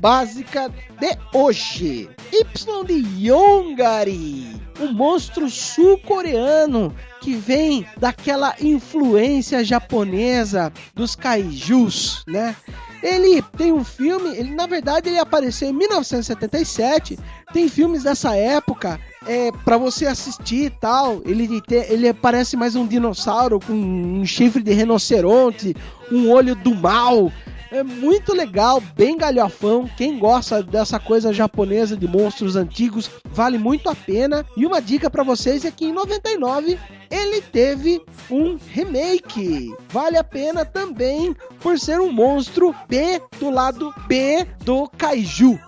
Básica 0.07 0.69
de 1.01 1.19
hoje. 1.35 2.09
Y 2.33 2.45
de 2.87 3.27
Yongari, 3.27 4.63
um 4.81 4.93
monstro 4.93 5.51
sul-coreano 5.51 6.95
que 7.21 7.35
vem 7.35 7.85
daquela 7.99 8.55
influência 8.61 9.65
japonesa 9.65 10.73
dos 10.95 11.17
kaijus, 11.17 12.23
né? 12.29 12.55
Ele 13.03 13.43
tem 13.57 13.73
um 13.73 13.83
filme, 13.83 14.29
ele 14.37 14.55
na 14.55 14.69
verdade 14.69 15.09
ele 15.09 15.19
apareceu 15.19 15.71
em 15.71 15.73
1977. 15.73 17.19
Tem 17.53 17.69
filmes 17.69 18.05
dessa 18.05 18.37
época 18.37 19.01
é, 19.27 19.51
para 19.65 19.77
você 19.77 20.07
assistir 20.07 20.67
e 20.67 20.71
tal. 20.71 21.21
Ele, 21.25 21.61
ele 21.89 22.15
parece 22.15 22.57
mais 22.57 22.77
um 22.77 22.87
dinossauro 22.87 23.59
com 23.59 23.73
um 23.73 24.25
chifre 24.25 24.63
de 24.63 24.73
rinoceronte, 24.73 25.75
um 26.13 26.31
olho 26.31 26.55
do 26.55 26.77
mal. 26.77 27.33
É 27.71 27.83
muito 27.83 28.33
legal, 28.33 28.81
bem 28.95 29.17
galhofão. 29.17 29.91
Quem 29.97 30.19
gosta 30.19 30.63
dessa 30.63 31.01
coisa 31.01 31.33
japonesa 31.33 31.97
de 31.97 32.07
monstros 32.07 32.55
antigos, 32.55 33.11
vale 33.31 33.59
muito 33.59 33.89
a 33.89 33.95
pena. 33.95 34.47
E 34.57 34.65
uma 34.65 34.81
dica 34.81 35.11
pra 35.11 35.25
vocês 35.25 35.65
é 35.65 35.71
que 35.71 35.87
em 35.87 35.93
99 35.93 36.79
ele 37.11 37.41
teve 37.41 38.01
um 38.31 38.57
remake. 38.69 39.75
Vale 39.89 40.17
a 40.17 40.25
pena 40.25 40.65
também 40.65 41.35
por 41.61 41.79
ser 41.79 42.01
um 42.01 42.13
monstro 42.13 42.75
B 42.89 43.21
do 43.41 43.51
lado 43.51 43.93
B 44.07 44.47
do 44.65 44.89
Kaiju. 44.97 45.59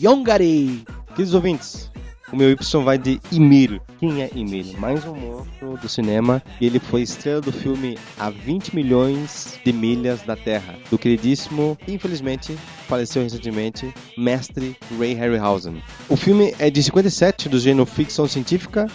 Yongari. 0.00 0.84
Queridos 1.08 1.34
ouvintes, 1.34 1.90
O 2.30 2.36
meu 2.36 2.50
Y 2.50 2.84
vai 2.84 2.98
de 2.98 3.18
Ymir. 3.32 3.80
Quem 3.98 4.22
é 4.22 4.30
Ymir? 4.34 4.78
Mais 4.78 5.02
um 5.06 5.14
monstro 5.14 5.78
do 5.80 5.88
cinema. 5.88 6.42
E 6.60 6.66
ele 6.66 6.78
foi 6.78 7.00
estrela 7.00 7.40
do 7.40 7.50
filme 7.50 7.96
A 8.18 8.28
20 8.28 8.74
milhões 8.74 9.58
de 9.64 9.72
milhas 9.72 10.20
da 10.22 10.36
Terra. 10.36 10.74
Do 10.90 10.98
queridíssimo, 10.98 11.78
infelizmente, 11.88 12.54
faleceu 12.86 13.22
recentemente, 13.22 13.92
mestre 14.16 14.76
Ray 14.98 15.14
Harryhausen. 15.14 15.82
O 16.08 16.16
filme 16.16 16.54
é 16.58 16.68
de 16.68 16.82
57, 16.82 17.48
do 17.48 17.58
gênero 17.58 17.86
ficção 17.86 18.28
científica. 18.28 18.86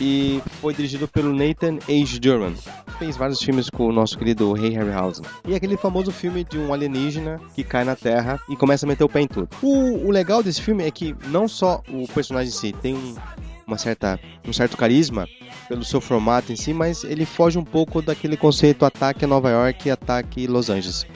E 0.00 0.42
foi 0.60 0.74
dirigido 0.74 1.06
pelo 1.06 1.32
Nathan 1.32 1.78
H. 1.88 2.18
Durham. 2.20 2.54
Fez 2.98 3.16
vários 3.16 3.40
filmes 3.40 3.70
com 3.70 3.86
o 3.86 3.92
nosso 3.92 4.18
querido 4.18 4.52
Ray 4.52 4.70
Harryhausen. 4.70 5.24
E 5.46 5.54
aquele 5.54 5.76
famoso 5.76 6.10
filme 6.10 6.44
de 6.44 6.58
um 6.58 6.72
alienígena 6.72 7.40
que 7.54 7.64
cai 7.64 7.84
na 7.84 7.96
Terra 7.96 8.40
e 8.48 8.56
começa 8.56 8.86
a 8.86 8.88
meter 8.88 9.04
o 9.04 9.08
pé 9.08 9.20
em 9.20 9.28
tudo. 9.28 9.48
O, 9.62 10.06
o 10.06 10.10
legal 10.10 10.42
desse 10.42 10.60
filme 10.60 10.84
é 10.84 10.90
que 10.90 11.14
não 11.28 11.46
só 11.46 11.80
o 11.88 12.06
personagem 12.08 12.48
em 12.48 12.52
si 12.52 12.73
tem 12.74 12.94
um, 12.94 13.14
uma 13.66 13.78
certa, 13.78 14.18
um 14.46 14.52
certo 14.52 14.76
carisma 14.76 15.26
pelo 15.68 15.84
seu 15.84 16.00
formato 16.00 16.52
em 16.52 16.56
si, 16.56 16.72
mas 16.72 17.04
ele 17.04 17.24
foge 17.24 17.58
um 17.58 17.64
pouco 17.64 18.02
daquele 18.02 18.36
conceito 18.36 18.84
ataque 18.84 19.24
a 19.24 19.28
Nova 19.28 19.50
York 19.50 19.88
e 19.88 19.90
ataque 19.90 20.46
Los 20.46 20.70
Angeles. 20.70 21.06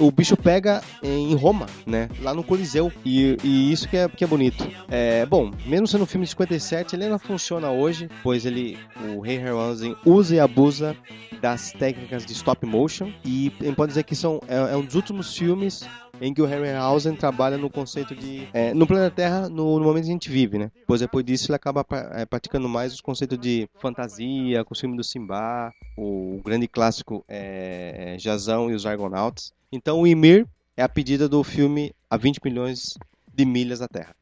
O 0.00 0.12
bicho 0.12 0.36
pega 0.36 0.80
em 1.02 1.34
Roma, 1.34 1.66
né? 1.84 2.08
Lá 2.20 2.32
no 2.32 2.44
Coliseu. 2.44 2.92
E, 3.04 3.36
e 3.42 3.72
isso 3.72 3.88
que 3.88 3.96
é, 3.96 4.08
que 4.08 4.22
é 4.22 4.26
bonito. 4.26 4.64
É, 4.88 5.26
bom, 5.26 5.50
mesmo 5.66 5.88
sendo 5.88 6.04
um 6.04 6.06
filme 6.06 6.24
de 6.24 6.30
57, 6.30 6.94
ele 6.94 7.04
ainda 7.04 7.18
funciona 7.18 7.68
hoje, 7.70 8.08
pois 8.22 8.46
ele, 8.46 8.78
o 9.12 9.20
Ray 9.20 9.38
Harryhausen 9.38 9.96
usa 10.06 10.36
e 10.36 10.40
abusa 10.40 10.96
das 11.40 11.72
técnicas 11.72 12.24
de 12.24 12.32
stop 12.32 12.64
motion. 12.64 13.10
E 13.24 13.50
pode 13.76 13.90
dizer 13.90 14.04
que 14.04 14.14
são, 14.14 14.40
é, 14.46 14.72
é 14.72 14.76
um 14.76 14.84
dos 14.84 14.94
últimos 14.94 15.36
filmes 15.36 15.84
em 16.20 16.34
que 16.34 16.42
o 16.42 16.46
Harryhausen 16.46 17.14
trabalha 17.14 17.56
no 17.56 17.70
conceito 17.70 18.14
de 18.14 18.48
é, 18.52 18.74
no 18.74 18.86
planeta 18.86 19.14
Terra 19.14 19.48
no, 19.48 19.78
no, 19.78 19.84
momento 19.84 20.04
que 20.04 20.10
a 20.10 20.12
gente 20.12 20.30
vive, 20.30 20.58
né? 20.58 20.70
Pois 20.86 21.00
depois 21.00 21.24
disso 21.24 21.50
ele 21.50 21.56
acaba 21.56 21.84
é, 22.12 22.24
praticando 22.26 22.68
mais 22.68 22.92
os 22.92 23.00
conceitos 23.00 23.38
de 23.38 23.68
fantasia, 23.80 24.64
com 24.64 24.74
o 24.74 24.78
filme 24.78 24.96
do 24.96 25.04
Simba, 25.04 25.72
o, 25.96 26.40
grande 26.44 26.66
clássico 26.68 27.24
é, 27.28 28.16
Jazão 28.18 28.70
e 28.70 28.74
os 28.74 28.86
Argonautas. 28.86 29.52
Então 29.70 30.00
o 30.00 30.06
Ymir 30.06 30.46
é 30.76 30.82
a 30.82 30.88
pedida 30.88 31.28
do 31.28 31.42
filme 31.42 31.92
A 32.10 32.16
20 32.16 32.40
milhões 32.44 32.98
de 33.32 33.44
milhas 33.44 33.78
da 33.78 33.88
Terra. 33.88 34.14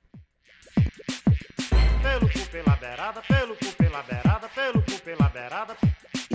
Pelo 2.03 2.29
cu 2.31 2.51
pela 2.51 2.77
beirada, 2.77 3.23
pelo 3.23 3.57
cu 3.57 3.73
pela 3.77 4.03
beirada, 4.03 4.49
pelo 4.49 4.83
cu 4.83 5.03
pela 5.03 5.29
beirada. 5.29 5.77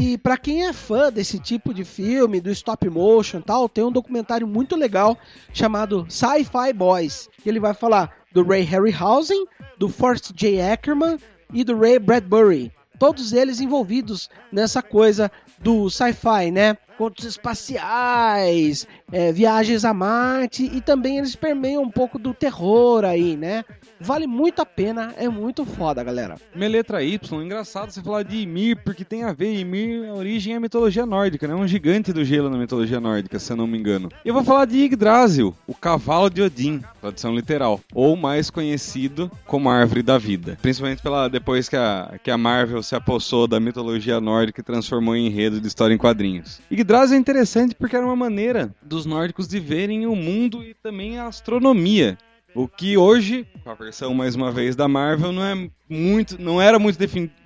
E 0.01 0.17
para 0.17 0.35
quem 0.35 0.65
é 0.65 0.73
fã 0.73 1.11
desse 1.11 1.37
tipo 1.37 1.71
de 1.71 1.85
filme, 1.85 2.41
do 2.41 2.49
stop 2.49 2.89
motion 2.89 3.37
e 3.37 3.43
tal, 3.43 3.69
tem 3.69 3.83
um 3.83 3.91
documentário 3.91 4.47
muito 4.47 4.75
legal 4.75 5.15
chamado 5.53 6.07
Sci-Fi 6.09 6.73
Boys. 6.73 7.29
Ele 7.45 7.59
vai 7.59 7.75
falar 7.75 8.11
do 8.33 8.43
Ray 8.43 8.63
Harryhausen, 8.63 9.45
do 9.77 9.87
Forrest 9.87 10.31
J. 10.33 10.59
Ackerman 10.59 11.19
e 11.53 11.63
do 11.63 11.77
Ray 11.77 11.99
Bradbury. 11.99 12.71
Todos 12.97 13.31
eles 13.31 13.61
envolvidos 13.61 14.27
nessa 14.51 14.81
coisa 14.81 15.31
do 15.59 15.87
sci-fi, 15.87 16.49
né? 16.49 16.75
Contos 17.01 17.25
espaciais, 17.25 18.87
é, 19.11 19.31
viagens 19.31 19.83
a 19.83 19.91
Marte 19.91 20.69
e 20.71 20.79
também 20.79 21.17
eles 21.17 21.35
permeiam 21.35 21.81
um 21.81 21.89
pouco 21.89 22.19
do 22.19 22.31
terror 22.31 23.03
aí, 23.03 23.35
né? 23.35 23.65
Vale 23.99 24.27
muito 24.27 24.61
a 24.61 24.65
pena, 24.67 25.11
é 25.17 25.27
muito 25.27 25.65
foda, 25.65 26.03
galera. 26.03 26.35
Minha 26.55 26.69
letra 26.69 27.03
Y, 27.03 27.43
engraçado 27.43 27.89
você 27.89 28.03
falar 28.03 28.21
de 28.21 28.37
Ymir, 28.37 28.83
porque 28.83 29.03
tem 29.03 29.23
a 29.23 29.33
ver, 29.33 29.51
Ymir, 29.59 30.09
a 30.09 30.13
origem 30.13 30.53
é 30.53 30.57
a 30.57 30.59
mitologia 30.59 31.03
nórdica, 31.03 31.47
né? 31.47 31.55
Um 31.55 31.67
gigante 31.67 32.13
do 32.13 32.23
gelo 32.23 32.51
na 32.51 32.57
mitologia 32.57 32.99
nórdica, 32.99 33.39
se 33.39 33.51
eu 33.51 33.57
não 33.57 33.65
me 33.65 33.79
engano. 33.79 34.11
Eu 34.23 34.35
vou 34.35 34.43
falar 34.43 34.65
de 34.65 34.77
Yggdrasil, 34.77 35.55
o 35.65 35.73
cavalo 35.73 36.29
de 36.29 36.43
Odin, 36.43 36.83
tradução 36.99 37.33
literal, 37.35 37.79
ou 37.95 38.15
mais 38.15 38.51
conhecido 38.51 39.31
como 39.47 39.69
Árvore 39.69 40.03
da 40.03 40.19
Vida. 40.19 40.55
Principalmente 40.61 41.01
pela, 41.01 41.27
depois 41.27 41.67
que 41.67 41.75
a, 41.75 42.19
que 42.23 42.29
a 42.29 42.37
Marvel 42.37 42.83
se 42.83 42.95
apossou 42.95 43.47
da 43.47 43.59
mitologia 43.59 44.21
nórdica 44.21 44.61
e 44.61 44.63
transformou 44.63 45.15
em 45.15 45.25
enredo 45.27 45.59
de 45.59 45.67
história 45.67 45.95
em 45.95 45.97
quadrinhos. 45.97 46.59
Yggdrasil 46.71 46.90
é 47.13 47.15
interessante 47.15 47.73
porque 47.73 47.95
era 47.95 48.05
uma 48.05 48.15
maneira 48.15 48.75
dos 48.81 49.05
nórdicos 49.05 49.47
de 49.47 49.59
verem 49.59 50.05
o 50.05 50.15
mundo 50.15 50.61
e 50.61 50.73
também 50.73 51.17
a 51.17 51.27
astronomia. 51.27 52.17
O 52.53 52.67
que 52.67 52.97
hoje, 52.97 53.47
a 53.65 53.73
versão 53.73 54.13
mais 54.13 54.35
uma 54.35 54.51
vez 54.51 54.75
da 54.75 54.87
Marvel, 54.87 55.31
não 55.31 55.43
é 55.43 55.69
muito, 55.89 56.41
não 56.41 56.61
era 56.61 56.77
muito 56.77 56.99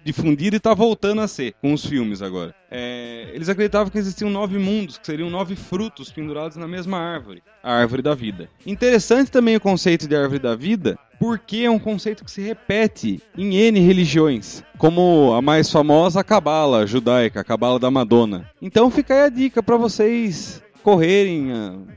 difundido 0.04 0.56
e 0.56 0.58
está 0.58 0.74
voltando 0.74 1.22
a 1.22 1.28
ser 1.28 1.54
com 1.62 1.74
os 1.74 1.86
filmes 1.86 2.22
agora. 2.22 2.56
É, 2.72 3.30
eles 3.34 3.48
acreditavam 3.48 3.92
que 3.92 3.98
existiam 3.98 4.30
nove 4.30 4.58
mundos, 4.58 4.98
que 4.98 5.06
seriam 5.06 5.30
nove 5.30 5.56
frutos 5.56 6.12
pendurados 6.12 6.58
na 6.58 6.68
mesma 6.68 6.98
árvore, 6.98 7.44
a 7.64 7.74
árvore 7.74 8.02
da 8.02 8.16
vida. 8.16 8.50
Interessante 8.66 9.30
também 9.30 9.56
o 9.56 9.62
conceito 9.62 10.08
de 10.08 10.16
árvore 10.16 10.40
da 10.40 10.56
vida, 10.56 10.98
porque 11.20 11.58
é 11.58 11.70
um 11.70 11.80
conceito 11.80 12.26
que 12.26 12.32
se 12.32 12.42
repete 12.42 13.22
em 13.38 13.56
N 13.56 13.80
religiões, 13.80 14.64
como 14.78 15.34
a 15.34 15.42
mais 15.42 15.72
famosa, 15.72 16.24
Cabala 16.24 16.86
judaica, 16.88 17.42
a 17.42 17.44
Cabala 17.44 17.80
da 17.80 17.92
Madonna. 17.92 18.50
Então 18.62 18.90
fica 18.90 19.14
aí 19.14 19.22
a 19.22 19.30
dica 19.30 19.62
para 19.62 19.78
vocês 19.78 20.62
correrem, 20.86 21.48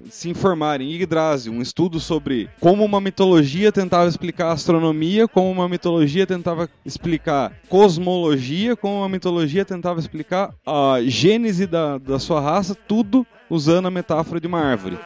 se 0.08 0.30
informarem. 0.30 0.90
Yggdrasil, 0.90 1.52
um 1.52 1.60
estudo 1.60 2.00
sobre 2.00 2.48
como 2.58 2.82
uma 2.82 3.02
mitologia 3.02 3.70
tentava 3.70 4.08
explicar 4.08 4.50
astronomia, 4.50 5.28
como 5.28 5.50
uma 5.50 5.68
mitologia 5.68 6.26
tentava 6.26 6.70
explicar 6.86 7.52
cosmologia, 7.68 8.74
como 8.74 9.00
uma 9.00 9.08
mitologia 9.10 9.62
tentava 9.62 10.00
explicar 10.00 10.54
a 10.64 11.02
gênese 11.02 11.66
da, 11.66 11.98
da 11.98 12.18
sua 12.18 12.40
raça, 12.40 12.74
tudo 12.74 13.26
usando 13.50 13.88
a 13.88 13.90
metáfora 13.90 14.40
de 14.40 14.46
uma 14.46 14.58
árvore. 14.58 14.98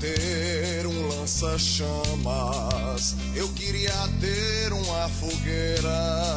Ter 0.00 0.86
um 0.86 1.08
lança-chamas, 1.08 3.14
eu 3.34 3.48
queria 3.50 3.92
ter 4.18 4.72
uma 4.72 5.08
fogueira. 5.08 6.30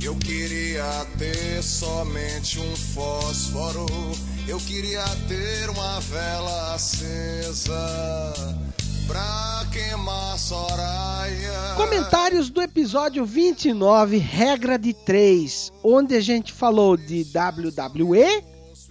Eu 0.00 0.14
queria 0.14 1.04
ter 1.18 1.60
somente 1.62 2.60
um 2.60 2.76
fósforo, 2.76 3.86
eu 4.46 4.58
queria 4.58 5.04
ter 5.26 5.68
uma 5.68 6.00
vela 6.00 6.74
acesa 6.74 8.32
pra 9.08 9.66
queimar 9.72 10.38
Soraya. 10.38 11.74
Comentários 11.76 12.50
do 12.50 12.62
episódio 12.62 13.24
29, 13.24 14.18
regra 14.18 14.78
de 14.78 14.92
3, 14.92 15.72
onde 15.82 16.14
a 16.14 16.20
gente 16.20 16.52
falou 16.52 16.96
de 16.96 17.26
WWE, 17.34 18.44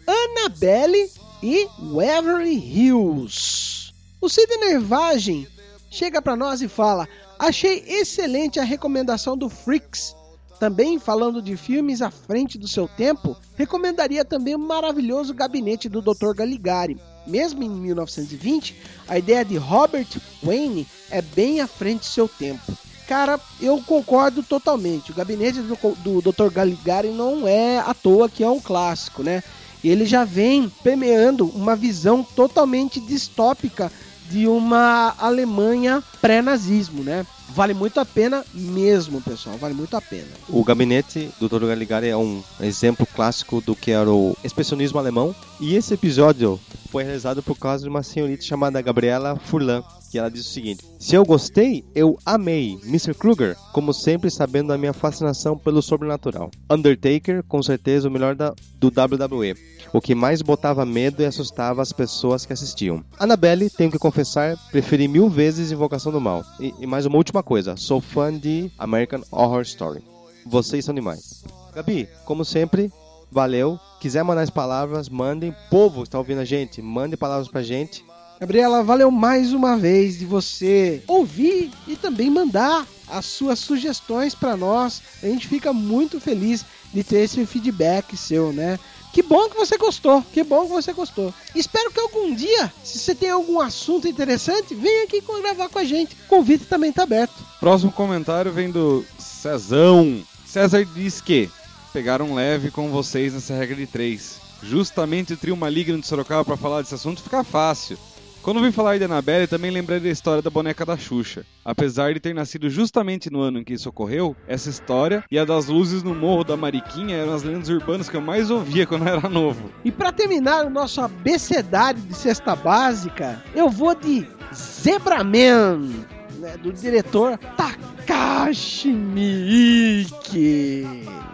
Annabelle 0.07 1.09
e 1.41 1.67
Waverly 1.79 2.55
Hills. 2.55 3.93
O 4.21 4.29
Sidney 4.29 4.77
Vagem 4.77 5.47
chega 5.89 6.21
para 6.21 6.35
nós 6.35 6.61
e 6.61 6.67
fala: 6.67 7.07
Achei 7.39 7.83
excelente 7.87 8.59
a 8.59 8.63
recomendação 8.63 9.37
do 9.37 9.49
Freaks. 9.49 10.15
Também 10.59 10.97
falando 10.99 11.41
de 11.41 11.57
filmes 11.57 12.01
à 12.01 12.09
frente 12.09 12.57
do 12.57 12.67
seu 12.67 12.87
tempo, 12.87 13.35
recomendaria 13.55 14.23
também 14.23 14.55
o 14.55 14.59
maravilhoso 14.59 15.33
gabinete 15.33 15.89
do 15.89 16.01
Dr. 16.01 16.33
Galigari. 16.33 16.97
Mesmo 17.27 17.63
em 17.63 17.69
1920, 17.69 18.75
a 19.07 19.17
ideia 19.17 19.43
de 19.43 19.57
Robert 19.57 20.07
Wayne 20.41 20.87
é 21.09 21.21
bem 21.21 21.59
à 21.59 21.67
frente 21.67 22.01
do 22.01 22.05
seu 22.05 22.27
tempo. 22.27 22.73
Cara, 23.07 23.39
eu 23.61 23.81
concordo 23.83 24.41
totalmente. 24.41 25.11
O 25.11 25.15
gabinete 25.15 25.59
do, 25.61 25.75
do 25.95 26.31
Dr. 26.31 26.49
Galigari 26.51 27.09
não 27.09 27.47
é 27.47 27.79
à 27.79 27.93
toa 27.93 28.29
que 28.29 28.43
é 28.43 28.49
um 28.49 28.59
clássico, 28.59 29.21
né? 29.21 29.43
Ele 29.89 30.05
já 30.05 30.23
vem 30.23 30.71
permeando 30.83 31.47
uma 31.55 31.75
visão 31.75 32.23
totalmente 32.23 32.99
distópica 32.99 33.91
de 34.29 34.47
uma 34.47 35.13
Alemanha 35.17 36.03
pré-nazismo, 36.19 37.03
né? 37.03 37.25
Vale 37.49 37.73
muito 37.73 37.99
a 37.99 38.05
pena 38.05 38.43
mesmo, 38.53 39.21
pessoal. 39.21 39.57
Vale 39.57 39.73
muito 39.73 39.95
a 39.95 40.01
pena. 40.01 40.27
O 40.49 40.63
gabinete 40.63 41.29
do 41.39 41.47
Dr. 41.47 41.67
Galigari 41.67 42.09
é 42.09 42.17
um 42.17 42.43
exemplo 42.59 43.07
clássico 43.15 43.61
do 43.61 43.75
que 43.75 43.91
era 43.91 44.09
o 44.11 44.35
expressionismo 44.43 44.97
alemão. 44.97 45.33
E 45.59 45.75
esse 45.75 45.93
episódio 45.93 46.59
foi 46.95 47.03
realizado 47.03 47.43
por 47.43 47.59
causa 47.59 47.83
de 47.83 47.89
uma 47.89 48.01
senhorita 48.01 48.41
chamada 48.41 48.81
Gabriela 48.81 49.35
Furlan, 49.35 49.83
que 50.09 50.17
ela 50.17 50.31
diz 50.31 50.45
o 50.45 50.49
seguinte: 50.49 50.85
Se 50.97 51.13
eu 51.13 51.25
gostei, 51.25 51.83
eu 51.93 52.17
amei 52.25 52.79
Mr. 52.85 53.13
Kruger, 53.13 53.57
como 53.73 53.93
sempre 53.93 54.31
sabendo 54.31 54.69
da 54.69 54.77
minha 54.77 54.93
fascinação 54.93 55.57
pelo 55.57 55.81
sobrenatural. 55.81 56.49
Undertaker, 56.69 57.43
com 57.43 57.61
certeza 57.61 58.07
o 58.07 58.11
melhor 58.11 58.33
da, 58.33 58.55
do 58.79 58.87
WWE, 58.87 59.55
o 59.91 59.99
que 59.99 60.15
mais 60.15 60.41
botava 60.41 60.85
medo 60.85 61.21
e 61.21 61.25
assustava 61.25 61.81
as 61.81 61.91
pessoas 61.91 62.45
que 62.45 62.53
assistiam. 62.53 63.03
Annabelle, 63.19 63.69
tenho 63.69 63.91
que 63.91 63.99
confessar, 63.99 64.55
preferi 64.71 65.09
mil 65.09 65.29
vezes 65.29 65.73
Invocação 65.73 66.13
do 66.13 66.21
Mal. 66.21 66.45
E, 66.61 66.73
e 66.79 66.87
mais 66.87 67.05
uma 67.05 67.17
última 67.17 67.43
coisa, 67.43 67.75
sou 67.75 67.99
fã 67.99 68.33
de 68.33 68.71
American 68.79 69.21
Horror 69.31 69.63
Story. 69.63 70.01
Vocês 70.45 70.85
são 70.85 70.95
demais. 70.95 71.43
Gabi, 71.75 72.07
como 72.23 72.45
sempre, 72.45 72.89
valeu. 73.31 73.79
Quiser 73.99 74.23
mandar 74.23 74.41
as 74.41 74.49
palavras, 74.49 75.09
mandem. 75.09 75.55
Povo, 75.69 76.03
está 76.03 76.17
ouvindo 76.17 76.41
a 76.41 76.45
gente? 76.45 76.81
Mande 76.81 77.17
palavras 77.17 77.47
pra 77.47 77.63
gente. 77.63 78.03
Gabriela, 78.39 78.83
valeu 78.83 79.09
mais 79.09 79.53
uma 79.53 79.77
vez 79.77 80.19
de 80.19 80.25
você 80.25 81.01
ouvir 81.07 81.71
e 81.87 81.95
também 81.95 82.29
mandar 82.29 82.85
as 83.07 83.25
suas 83.25 83.59
sugestões 83.59 84.35
para 84.35 84.57
nós. 84.57 85.01
A 85.23 85.27
gente 85.27 85.47
fica 85.47 85.71
muito 85.71 86.19
feliz 86.19 86.65
de 86.93 87.03
ter 87.03 87.19
esse 87.19 87.45
feedback 87.45 88.17
seu, 88.17 88.51
né? 88.51 88.77
Que 89.13 89.21
bom 89.21 89.47
que 89.47 89.55
você 89.55 89.77
gostou, 89.77 90.21
que 90.33 90.43
bom 90.43 90.65
que 90.65 90.73
você 90.73 90.91
gostou. 90.91 91.33
Espero 91.55 91.89
que 91.89 91.99
algum 92.01 92.35
dia, 92.35 92.69
se 92.83 92.99
você 92.99 93.15
tem 93.15 93.29
algum 93.29 93.61
assunto 93.61 94.09
interessante, 94.09 94.75
venha 94.75 95.05
aqui 95.05 95.23
gravar 95.41 95.69
com 95.69 95.79
a 95.79 95.85
gente. 95.85 96.17
O 96.25 96.27
convite 96.27 96.65
também 96.65 96.91
tá 96.91 97.03
aberto. 97.03 97.33
Próximo 97.61 97.93
comentário 97.93 98.51
vem 98.51 98.69
do 98.69 99.05
Cezão. 99.17 100.21
César 100.45 100.83
diz 100.83 101.21
que 101.21 101.49
pegaram 101.95 102.35
leve 102.35 102.71
com 102.71 102.89
vocês 102.89 103.33
nessa 103.33 103.55
regra 103.55 103.77
de 103.77 103.87
três. 103.87 104.41
Justamente 104.61 105.31
o 105.31 105.37
trio 105.37 105.55
maligno 105.55 105.97
de 105.97 106.05
Sorocaba 106.05 106.43
para 106.43 106.57
falar 106.57 106.81
desse 106.81 106.93
assunto 106.93 107.23
fica 107.23 107.41
fácil. 107.41 107.97
Quando 108.41 108.61
vim 108.61 108.69
falar 108.69 108.97
de 108.97 109.05
Annabelle, 109.05 109.47
também 109.47 109.71
lembrei 109.71 110.01
da 110.01 110.09
história 110.09 110.41
da 110.41 110.49
boneca 110.49 110.85
da 110.85 110.97
Xuxa. 110.97 111.45
Apesar 111.63 112.13
de 112.13 112.19
ter 112.19 112.35
nascido 112.35 112.69
justamente 112.69 113.31
no 113.31 113.39
ano 113.39 113.59
em 113.59 113.63
que 113.63 113.75
isso 113.75 113.87
ocorreu, 113.87 114.35
essa 114.45 114.69
história 114.69 115.23
e 115.31 115.39
a 115.39 115.45
das 115.45 115.67
luzes 115.67 116.03
no 116.03 116.13
Morro 116.13 116.43
da 116.43 116.57
Mariquinha 116.57 117.15
eram 117.15 117.33
as 117.33 117.43
lendas 117.43 117.69
urbanas 117.69 118.09
que 118.09 118.17
eu 118.17 118.21
mais 118.21 118.51
ouvia 118.51 118.85
quando 118.85 119.07
eu 119.07 119.15
era 119.15 119.29
novo. 119.29 119.71
E 119.85 119.89
para 119.89 120.11
terminar 120.11 120.65
o 120.65 120.69
nosso 120.69 120.99
abecedário 120.99 122.01
de 122.01 122.13
cesta 122.13 122.57
básica, 122.57 123.41
eu 123.55 123.69
vou 123.69 123.95
de 123.95 124.27
Zebraman, 124.53 126.05
né, 126.45 126.57
do 126.57 126.71
diretor 126.71 127.37
Takashi 127.57 128.89
Miike. 128.89 130.87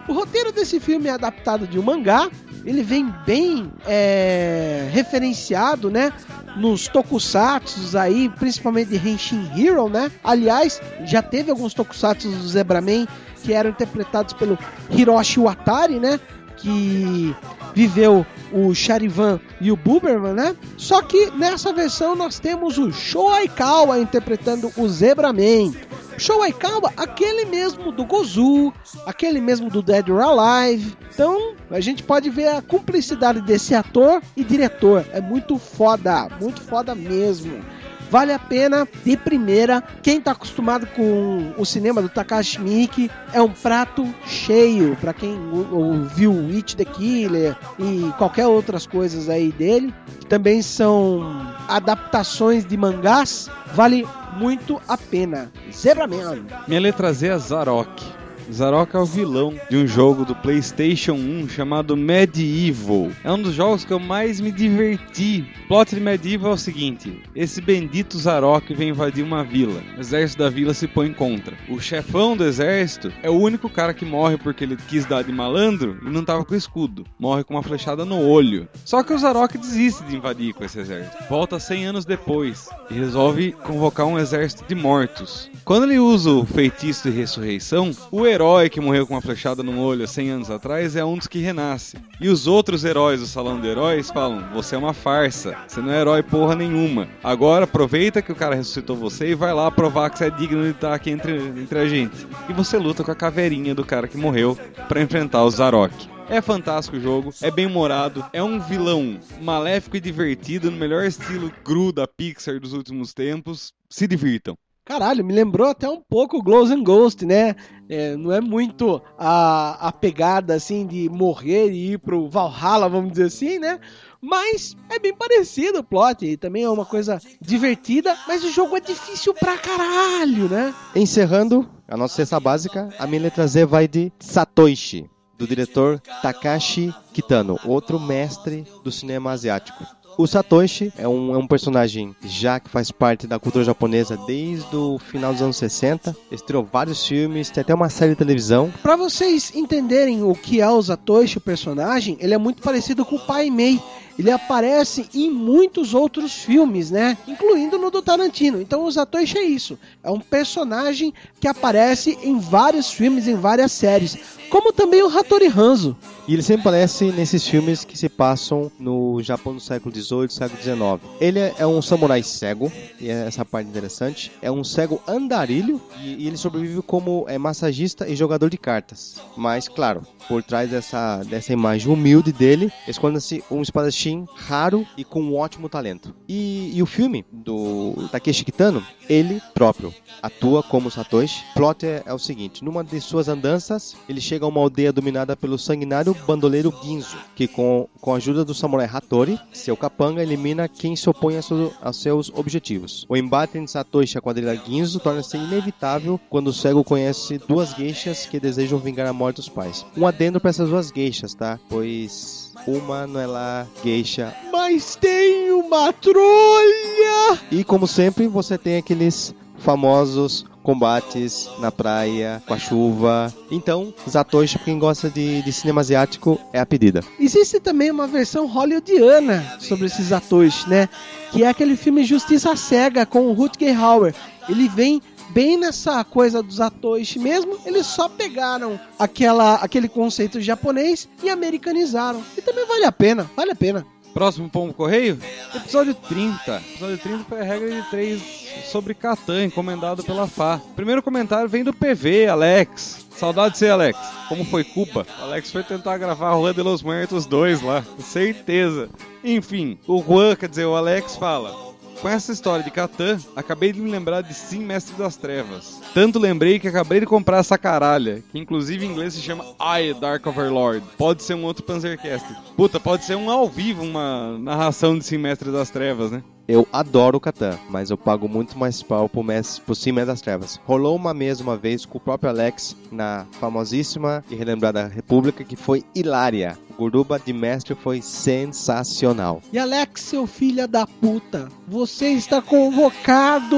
O 0.07 0.13
roteiro 0.13 0.53
desse 0.53 0.79
filme 0.79 1.09
é 1.09 1.11
adaptado 1.11 1.67
de 1.67 1.77
um 1.77 1.83
mangá. 1.83 2.29
Ele 2.65 2.81
vem 2.81 3.13
bem 3.25 3.71
é, 3.85 4.87
referenciado, 4.91 5.89
né? 5.89 6.13
Nos 6.55 6.87
tokusatsu 6.87 7.97
aí, 7.97 8.29
principalmente 8.29 8.97
de 8.97 9.09
Henshin 9.09 9.49
Hero, 9.57 9.89
né? 9.89 10.11
Aliás, 10.23 10.81
já 11.03 11.21
teve 11.21 11.51
alguns 11.51 11.73
tokusatsu 11.73 12.29
do 12.29 12.47
Zebraman 12.47 13.07
que 13.43 13.51
eram 13.53 13.71
interpretados 13.71 14.33
pelo 14.33 14.57
Hiroshi 14.89 15.39
Watari, 15.39 15.99
né? 15.99 16.19
Que 16.57 17.35
viveu 17.73 18.25
o 18.51 18.73
Charivan 18.73 19.39
e 19.59 19.71
o 19.71 19.77
Buberman, 19.77 20.33
né? 20.33 20.55
Só 20.77 21.01
que 21.01 21.31
nessa 21.31 21.71
versão 21.73 22.15
nós 22.15 22.39
temos 22.39 22.77
o 22.77 22.91
Shoaikawa 22.91 23.99
interpretando 23.99 24.71
o 24.77 24.87
Zebraman. 24.87 25.73
Show 26.21 26.43
Aikawa, 26.43 26.93
aquele 26.97 27.45
mesmo 27.45 27.91
do 27.91 28.05
Gozu, 28.05 28.71
aquele 29.07 29.41
mesmo 29.41 29.71
do 29.71 29.81
Dead 29.81 30.07
or 30.07 30.21
Alive. 30.21 30.95
Então, 31.11 31.55
a 31.71 31.79
gente 31.79 32.03
pode 32.03 32.29
ver 32.29 32.49
a 32.49 32.61
cumplicidade 32.61 33.41
desse 33.41 33.73
ator 33.73 34.21
e 34.37 34.43
diretor. 34.43 35.03
É 35.11 35.19
muito 35.19 35.57
foda, 35.57 36.27
muito 36.39 36.61
foda 36.61 36.93
mesmo. 36.93 37.63
Vale 38.11 38.33
a 38.33 38.39
pena 38.39 38.85
de 39.05 39.15
primeira. 39.15 39.81
Quem 40.03 40.19
tá 40.19 40.31
acostumado 40.31 40.85
com 40.87 41.53
o 41.57 41.65
cinema 41.65 42.01
do 42.01 42.09
Takashi 42.09 42.59
Miike 42.59 43.09
é 43.31 43.41
um 43.41 43.49
prato 43.49 44.05
cheio 44.25 44.97
para 44.97 45.13
quem 45.13 45.39
ouviu 45.71 46.33
It 46.53 46.75
the 46.75 46.83
Killer 46.83 47.55
e 47.79 48.11
qualquer 48.17 48.47
outras 48.47 48.85
coisas 48.85 49.29
aí 49.29 49.53
dele, 49.53 49.93
também 50.27 50.61
são 50.61 51.23
adaptações 51.69 52.65
de 52.65 52.75
mangás. 52.75 53.49
Vale 53.73 54.05
muito 54.35 54.81
a 54.89 54.97
pena. 54.97 55.49
Zebraman. 55.71 56.45
Minha 56.67 56.81
letra 56.81 57.13
Z 57.13 57.27
é 57.27 57.37
Zarok. 57.37 58.20
Zarok 58.53 58.95
é 58.95 58.99
o 58.99 59.05
vilão 59.05 59.53
de 59.69 59.77
um 59.77 59.87
jogo 59.87 60.25
do 60.25 60.35
PlayStation 60.35 61.13
1 61.13 61.47
chamado 61.49 61.95
Medieval. 61.95 63.09
É 63.23 63.31
um 63.31 63.41
dos 63.41 63.53
jogos 63.53 63.85
que 63.85 63.93
eu 63.93 63.99
mais 63.99 64.41
me 64.41 64.51
diverti. 64.51 65.45
O 65.63 65.67
plot 65.69 65.95
de 65.95 66.01
Medieval 66.01 66.51
é 66.51 66.55
o 66.55 66.57
seguinte: 66.57 67.21
esse 67.33 67.61
bendito 67.61 68.19
Zarok 68.19 68.73
vem 68.73 68.89
invadir 68.89 69.23
uma 69.23 69.43
vila. 69.43 69.81
O 69.95 70.01
exército 70.01 70.43
da 70.43 70.49
vila 70.49 70.73
se 70.73 70.85
põe 70.85 71.13
contra. 71.13 71.55
O 71.69 71.79
chefão 71.79 72.35
do 72.35 72.43
exército 72.43 73.11
é 73.23 73.29
o 73.29 73.39
único 73.39 73.69
cara 73.69 73.93
que 73.93 74.03
morre 74.03 74.37
porque 74.37 74.65
ele 74.65 74.75
quis 74.75 75.05
dar 75.05 75.23
de 75.23 75.31
malandro 75.31 75.97
e 76.05 76.09
não 76.09 76.25
tava 76.25 76.43
com 76.43 76.53
escudo. 76.53 77.05
Morre 77.17 77.45
com 77.45 77.53
uma 77.53 77.63
flechada 77.63 78.03
no 78.03 78.19
olho. 78.19 78.67
Só 78.83 79.01
que 79.01 79.13
o 79.13 79.17
Zarok 79.17 79.57
desiste 79.57 80.03
de 80.03 80.17
invadir 80.17 80.53
com 80.53 80.65
esse 80.65 80.79
exército. 80.79 81.17
Volta 81.29 81.57
100 81.57 81.85
anos 81.85 82.05
depois 82.05 82.67
e 82.89 82.95
resolve 82.95 83.53
convocar 83.53 84.05
um 84.05 84.19
exército 84.19 84.65
de 84.67 84.75
mortos. 84.75 85.49
Quando 85.63 85.83
ele 85.83 85.99
usa 85.99 86.31
o 86.31 86.45
feitiço 86.45 87.09
de 87.09 87.17
ressurreição, 87.17 87.91
o 88.11 88.25
herói 88.25 88.40
que 88.71 88.81
morreu 88.81 89.05
com 89.05 89.13
uma 89.13 89.21
flechada 89.21 89.61
no 89.61 89.79
olho 89.79 90.03
há 90.03 90.07
100 90.07 90.29
anos 90.31 90.49
atrás 90.49 90.95
é 90.95 91.05
um 91.05 91.15
dos 91.15 91.27
que 91.27 91.37
renasce. 91.37 91.95
E 92.19 92.27
os 92.27 92.47
outros 92.47 92.83
heróis 92.83 93.19
do 93.19 93.27
Salão 93.27 93.61
de 93.61 93.67
Heróis 93.67 94.09
falam: 94.09 94.43
Você 94.53 94.73
é 94.73 94.77
uma 94.79 94.93
farsa, 94.93 95.55
você 95.67 95.79
não 95.79 95.91
é 95.91 96.01
herói 96.01 96.23
porra 96.23 96.55
nenhuma. 96.55 97.07
Agora 97.23 97.65
aproveita 97.65 98.19
que 98.19 98.31
o 98.31 98.35
cara 98.35 98.55
ressuscitou 98.55 98.95
você 98.95 99.29
e 99.29 99.35
vai 99.35 99.53
lá 99.53 99.69
provar 99.69 100.09
que 100.09 100.17
você 100.17 100.25
é 100.25 100.29
digno 100.31 100.63
de 100.63 100.71
estar 100.71 100.91
aqui 100.91 101.11
entre, 101.11 101.35
entre 101.35 101.77
a 101.77 101.87
gente. 101.87 102.27
E 102.49 102.53
você 102.53 102.79
luta 102.79 103.03
com 103.03 103.11
a 103.11 103.15
caveirinha 103.15 103.75
do 103.75 103.85
cara 103.85 104.07
que 104.07 104.17
morreu 104.17 104.57
para 104.87 105.01
enfrentar 105.01 105.43
o 105.43 105.51
Zarok. 105.51 105.93
É 106.27 106.41
fantástico 106.41 106.97
o 106.97 107.01
jogo, 107.01 107.31
é 107.41 107.51
bem 107.51 107.67
humorado, 107.67 108.25
é 108.33 108.41
um 108.41 108.59
vilão 108.59 109.19
maléfico 109.39 109.97
e 109.97 109.99
divertido 109.99 110.71
no 110.71 110.77
melhor 110.77 111.05
estilo 111.05 111.51
Gru 111.63 111.91
da 111.91 112.07
Pixar 112.07 112.59
dos 112.59 112.73
últimos 112.73 113.13
tempos. 113.13 113.71
Se 113.87 114.07
divirtam. 114.07 114.57
Caralho, 114.83 115.23
me 115.23 115.31
lembrou 115.31 115.69
até 115.69 115.87
um 115.87 116.01
pouco 116.01 116.37
o 116.37 116.41
Glows 116.41 116.71
and 116.71 116.83
Ghost, 116.83 117.23
né? 117.23 117.55
É, 117.87 118.15
não 118.15 118.31
é 118.31 118.41
muito 118.41 119.01
a, 119.17 119.87
a 119.87 119.91
pegada 119.91 120.55
assim 120.55 120.87
de 120.87 121.07
morrer 121.07 121.71
e 121.71 121.93
ir 121.93 121.99
pro 121.99 122.27
Valhalla, 122.27 122.89
vamos 122.89 123.11
dizer 123.11 123.25
assim, 123.25 123.59
né? 123.59 123.79
Mas 124.19 124.75
é 124.89 124.97
bem 124.97 125.13
parecido 125.13 125.79
o 125.79 125.83
plot, 125.83 126.25
e 126.25 126.35
também 126.35 126.63
é 126.63 126.69
uma 126.69 126.85
coisa 126.85 127.19
divertida, 127.39 128.17
mas 128.27 128.43
o 128.43 128.51
jogo 128.51 128.75
é 128.75 128.79
difícil 128.79 129.33
pra 129.33 129.57
caralho, 129.57 130.49
né? 130.49 130.73
Encerrando 130.95 131.69
a 131.87 131.95
nossa 131.95 132.15
cesta 132.15 132.39
básica, 132.39 132.89
a 132.97 133.05
minha 133.05 133.21
letra 133.21 133.45
Z 133.45 133.65
vai 133.65 133.87
de 133.87 134.11
Satoshi, 134.19 135.09
do 135.37 135.47
diretor 135.47 135.99
Takashi 136.21 136.93
Kitano, 137.13 137.59
outro 137.65 137.99
mestre 137.99 138.65
do 138.83 138.91
cinema 138.91 139.31
asiático. 139.31 139.83
O 140.17 140.27
Satoshi 140.27 140.91
é 140.97 141.07
um, 141.07 141.33
é 141.33 141.37
um, 141.37 141.47
personagem 141.47 142.15
já 142.23 142.59
que 142.59 142.69
faz 142.69 142.91
parte 142.91 143.25
da 143.25 143.39
cultura 143.39 143.63
japonesa 143.63 144.17
desde 144.27 144.75
o 144.75 144.99
final 144.99 145.31
dos 145.31 145.41
anos 145.41 145.57
60. 145.57 146.15
Estreou 146.31 146.63
vários 146.63 147.05
filmes, 147.05 147.49
tem 147.49 147.61
até 147.61 147.73
uma 147.73 147.89
série 147.89 148.11
de 148.11 148.17
televisão. 148.17 148.71
Para 148.81 148.95
vocês 148.95 149.53
entenderem 149.55 150.23
o 150.23 150.33
que 150.35 150.61
é 150.61 150.69
o 150.69 150.81
Satoshi, 150.81 151.37
o 151.37 151.41
personagem, 151.41 152.17
ele 152.19 152.33
é 152.33 152.37
muito 152.37 152.61
parecido 152.61 153.05
com 153.05 153.15
o 153.15 153.25
Pai 153.25 153.49
Mei. 153.49 153.79
Ele 154.17 154.31
aparece 154.31 155.09
em 155.13 155.29
muitos 155.29 155.93
outros 155.93 156.33
filmes, 156.33 156.91
né? 156.91 157.17
Incluindo 157.27 157.77
no 157.77 157.91
do 157.91 158.01
Tarantino. 158.01 158.61
Então 158.61 158.83
o 158.83 158.91
Satoshi 158.91 159.37
é 159.37 159.43
isso. 159.43 159.77
É 160.03 160.09
um 160.09 160.19
personagem 160.19 161.13
que 161.39 161.47
aparece 161.47 162.17
em 162.23 162.39
vários 162.39 162.91
filmes, 162.91 163.27
em 163.27 163.35
várias 163.35 163.71
séries. 163.71 164.17
Como 164.49 164.73
também 164.73 165.01
o 165.01 165.07
Hattori 165.07 165.47
Hanzo. 165.47 165.95
E 166.27 166.33
ele 166.33 166.43
sempre 166.43 166.61
aparece 166.61 167.05
nesses 167.05 167.47
filmes 167.47 167.83
que 167.83 167.97
se 167.97 168.07
passam 168.07 168.71
no 168.79 169.21
Japão 169.23 169.53
do 169.53 169.59
século 169.59 169.93
XVIII, 169.93 170.29
século 170.29 170.61
XIX. 170.61 171.15
Ele 171.19 171.39
é 171.39 171.65
um 171.65 171.81
samurai 171.81 172.21
cego, 172.21 172.71
e 172.99 173.09
é 173.09 173.27
essa 173.27 173.43
parte 173.45 173.69
interessante. 173.69 174.31
É 174.41 174.51
um 174.51 174.63
cego 174.63 175.01
andarilho 175.07 175.81
e 176.01 176.27
ele 176.27 176.37
sobrevive 176.37 176.81
como 176.81 177.25
é, 177.27 177.37
massagista 177.37 178.07
e 178.07 178.15
jogador 178.15 178.49
de 178.49 178.57
cartas. 178.57 179.15
Mas, 179.35 179.67
claro, 179.67 180.03
por 180.27 180.43
trás 180.43 180.69
dessa, 180.69 181.23
dessa 181.23 181.53
imagem 181.53 181.91
humilde 181.91 182.31
dele, 182.31 182.71
esconde-se 182.87 183.43
um 183.49 183.61
espadachim 183.61 184.00
raro 184.35 184.85
e 184.97 185.03
com 185.03 185.21
um 185.21 185.35
ótimo 185.35 185.69
talento. 185.69 186.13
E, 186.27 186.71
e 186.73 186.81
o 186.81 186.85
filme 186.85 187.25
do 187.31 188.07
Takeshi 188.11 188.43
Kitano, 188.45 188.85
ele 189.09 189.41
próprio 189.53 189.93
atua 190.21 190.63
como 190.63 190.91
Satoshi. 190.91 191.43
O 191.51 191.53
plot 191.53 191.85
é, 191.85 192.03
é 192.05 192.13
o 192.13 192.19
seguinte: 192.19 192.63
numa 192.63 192.83
de 192.83 192.99
suas 193.01 193.27
andanças, 193.27 193.95
ele 194.07 194.21
chega 194.21 194.45
a 194.45 194.47
uma 194.47 194.61
aldeia 194.61 194.91
dominada 194.91 195.35
pelo 195.35 195.57
sanguinário 195.57 196.15
bandoleiro 196.25 196.73
Ginzo, 196.83 197.17
que 197.35 197.47
com, 197.47 197.87
com 197.99 198.13
a 198.13 198.17
ajuda 198.17 198.45
do 198.45 198.53
samurai 198.53 198.89
Hattori, 198.91 199.39
seu 199.53 199.75
capanga, 199.75 200.21
elimina 200.21 200.67
quem 200.67 200.95
se 200.95 201.09
opõe 201.09 201.35
a, 201.37 201.41
a 201.81 201.93
seus 201.93 202.31
objetivos. 202.33 203.05
O 203.09 203.17
embate 203.17 203.57
entre 203.57 203.71
Satoshi 203.71 204.15
e 204.15 204.17
a 204.17 204.21
quadrilha 204.21 204.55
Ginzo 204.55 204.99
torna-se 204.99 205.37
inevitável 205.37 206.19
quando 206.29 206.47
o 206.47 206.53
cego 206.53 206.83
conhece 206.83 207.37
duas 207.37 207.73
gueixas 207.73 208.25
que 208.25 208.39
desejam 208.39 208.79
vingar 208.79 209.07
a 209.07 209.13
morte 209.13 209.37
dos 209.37 209.49
pais. 209.49 209.85
Um 209.97 210.07
adendo 210.07 210.39
para 210.39 210.49
essas 210.49 210.69
duas 210.69 210.91
gueixas, 210.91 211.33
tá? 211.33 211.59
Pois 211.69 212.40
uma 212.67 213.07
não 213.07 213.19
é 213.19 213.67
geisha, 213.83 214.35
mas 214.51 214.95
tem 214.95 215.51
uma 215.51 215.91
trolha! 215.93 217.39
E 217.51 217.63
como 217.63 217.87
sempre, 217.87 218.27
você 218.27 218.57
tem 218.57 218.77
aqueles 218.77 219.33
famosos 219.57 220.45
combates 220.63 221.49
na 221.59 221.71
praia, 221.71 222.41
com 222.45 222.53
a 222.53 222.59
chuva. 222.59 223.33
Então, 223.49 223.93
Zatoshi, 224.07 224.59
quem 224.59 224.77
gosta 224.77 225.09
de, 225.09 225.41
de 225.41 225.51
cinema 225.51 225.81
asiático, 225.81 226.39
é 226.53 226.59
a 226.59 226.65
pedida. 226.65 227.03
Existe 227.19 227.59
também 227.59 227.89
uma 227.91 228.07
versão 228.07 228.47
hollywoodiana 228.47 229.43
sobre 229.59 229.85
esse 229.87 230.03
Zatoshi, 230.03 230.69
né? 230.69 230.87
Que 231.31 231.43
é 231.43 231.47
aquele 231.47 231.75
filme 231.75 232.03
Justiça 232.03 232.55
Cega 232.55 233.05
com 233.05 233.27
o 233.27 233.33
Rutger 233.33 233.79
Hauer. 233.79 234.13
Ele 234.49 234.67
vem 234.67 235.01
bem 235.33 235.57
nessa 235.57 236.03
coisa 236.03 236.41
dos 236.43 236.59
atoishi 236.59 237.19
mesmo, 237.19 237.57
eles 237.65 237.85
só 237.85 238.07
pegaram 238.07 238.79
aquela, 238.99 239.55
aquele 239.55 239.87
conceito 239.87 240.41
japonês 240.41 241.07
e 241.23 241.29
americanizaram. 241.29 242.23
E 242.37 242.41
também 242.41 242.65
vale 242.65 242.85
a 242.85 242.91
pena, 242.91 243.29
vale 243.35 243.51
a 243.51 243.55
pena. 243.55 243.85
Próximo 244.13 244.49
pombo 244.49 244.73
correio? 244.73 245.17
Episódio 245.55 245.93
30. 245.93 246.57
Episódio 246.57 246.97
30 246.97 247.23
foi 247.23 247.39
a 247.39 247.43
regra 247.43 247.81
de 247.81 247.89
3 247.89 248.21
sobre 248.65 248.93
Catan, 248.93 249.45
encomendado 249.45 250.03
pela 250.03 250.27
FA. 250.27 250.61
Primeiro 250.75 251.01
comentário 251.01 251.47
vem 251.47 251.63
do 251.63 251.73
PV, 251.73 252.27
Alex. 252.27 253.05
Saudade 253.11 253.53
de 253.53 253.59
você, 253.59 253.69
Alex. 253.69 253.97
Como 254.27 254.43
foi 254.43 254.65
Cuba? 254.65 255.05
O 255.19 255.23
Alex 255.23 255.51
foi 255.51 255.63
tentar 255.63 255.97
gravar 255.97 256.33
Juan 256.33 256.53
de 256.53 256.61
los 256.61 256.83
Muertos 256.83 257.25
2 257.25 257.61
lá. 257.61 257.85
Certeza. 257.99 258.89
Enfim, 259.23 259.77
o 259.87 260.01
Juan, 260.01 260.35
quer 260.35 260.49
dizer, 260.49 260.65
o 260.65 260.75
Alex 260.75 261.15
fala. 261.15 261.70
Com 262.01 262.09
essa 262.09 262.31
história 262.31 262.63
de 262.63 262.71
Catan, 262.71 263.19
acabei 263.35 263.71
de 263.71 263.79
me 263.79 263.87
lembrar 263.87 264.21
de 264.21 264.33
Sim 264.33 264.61
Mestre 264.61 264.95
das 264.95 265.15
Trevas. 265.15 265.79
Tanto 265.93 266.17
lembrei 266.17 266.57
que 266.57 266.67
acabei 266.67 266.99
de 266.99 267.05
comprar 267.05 267.37
essa 267.37 267.59
caralha, 267.59 268.23
que 268.31 268.39
inclusive 268.39 268.83
em 268.83 268.89
inglês 268.89 269.13
se 269.13 269.21
chama 269.21 269.45
I, 269.59 269.93
Dark 269.93 270.25
Overlord. 270.25 270.83
Pode 270.97 271.21
ser 271.21 271.35
um 271.35 271.43
outro 271.43 271.61
Panzercast. 271.61 272.27
Puta, 272.57 272.79
pode 272.79 273.05
ser 273.05 273.15
um 273.15 273.29
ao 273.29 273.47
vivo, 273.47 273.83
uma 273.83 274.35
narração 274.39 274.97
de 274.97 275.05
Sim 275.05 275.19
Mestre 275.19 275.51
das 275.51 275.69
Trevas, 275.69 276.09
né? 276.09 276.23
Eu 276.47 276.67
adoro 276.73 277.17
o 277.17 277.21
Catan, 277.21 277.57
mas 277.69 277.91
eu 277.91 277.97
pago 277.97 278.27
muito 278.27 278.57
mais 278.57 278.81
pau 278.81 279.07
pro, 279.07 279.23
mes, 279.23 279.59
pro 279.59 279.75
Cima 279.75 280.03
das 280.03 280.21
Trevas. 280.21 280.59
Rolou 280.65 280.95
uma 280.95 281.13
mesa 281.13 281.43
uma 281.43 281.55
vez 281.55 281.85
com 281.85 281.99
o 281.99 282.01
próprio 282.01 282.29
Alex 282.29 282.75
na 282.91 283.25
famosíssima 283.39 284.23
e 284.29 284.35
relembrada 284.35 284.87
República, 284.87 285.43
que 285.43 285.55
foi 285.55 285.83
hilária. 285.95 286.57
Guruba 286.81 287.19
de 287.23 287.31
mestre 287.31 287.75
foi 287.75 288.01
sensacional. 288.01 289.39
E 289.53 289.59
Alex, 289.59 290.01
seu 290.01 290.25
filho 290.25 290.67
da 290.67 290.87
puta, 290.87 291.47
você 291.67 292.07
está 292.07 292.41
convocado 292.41 293.55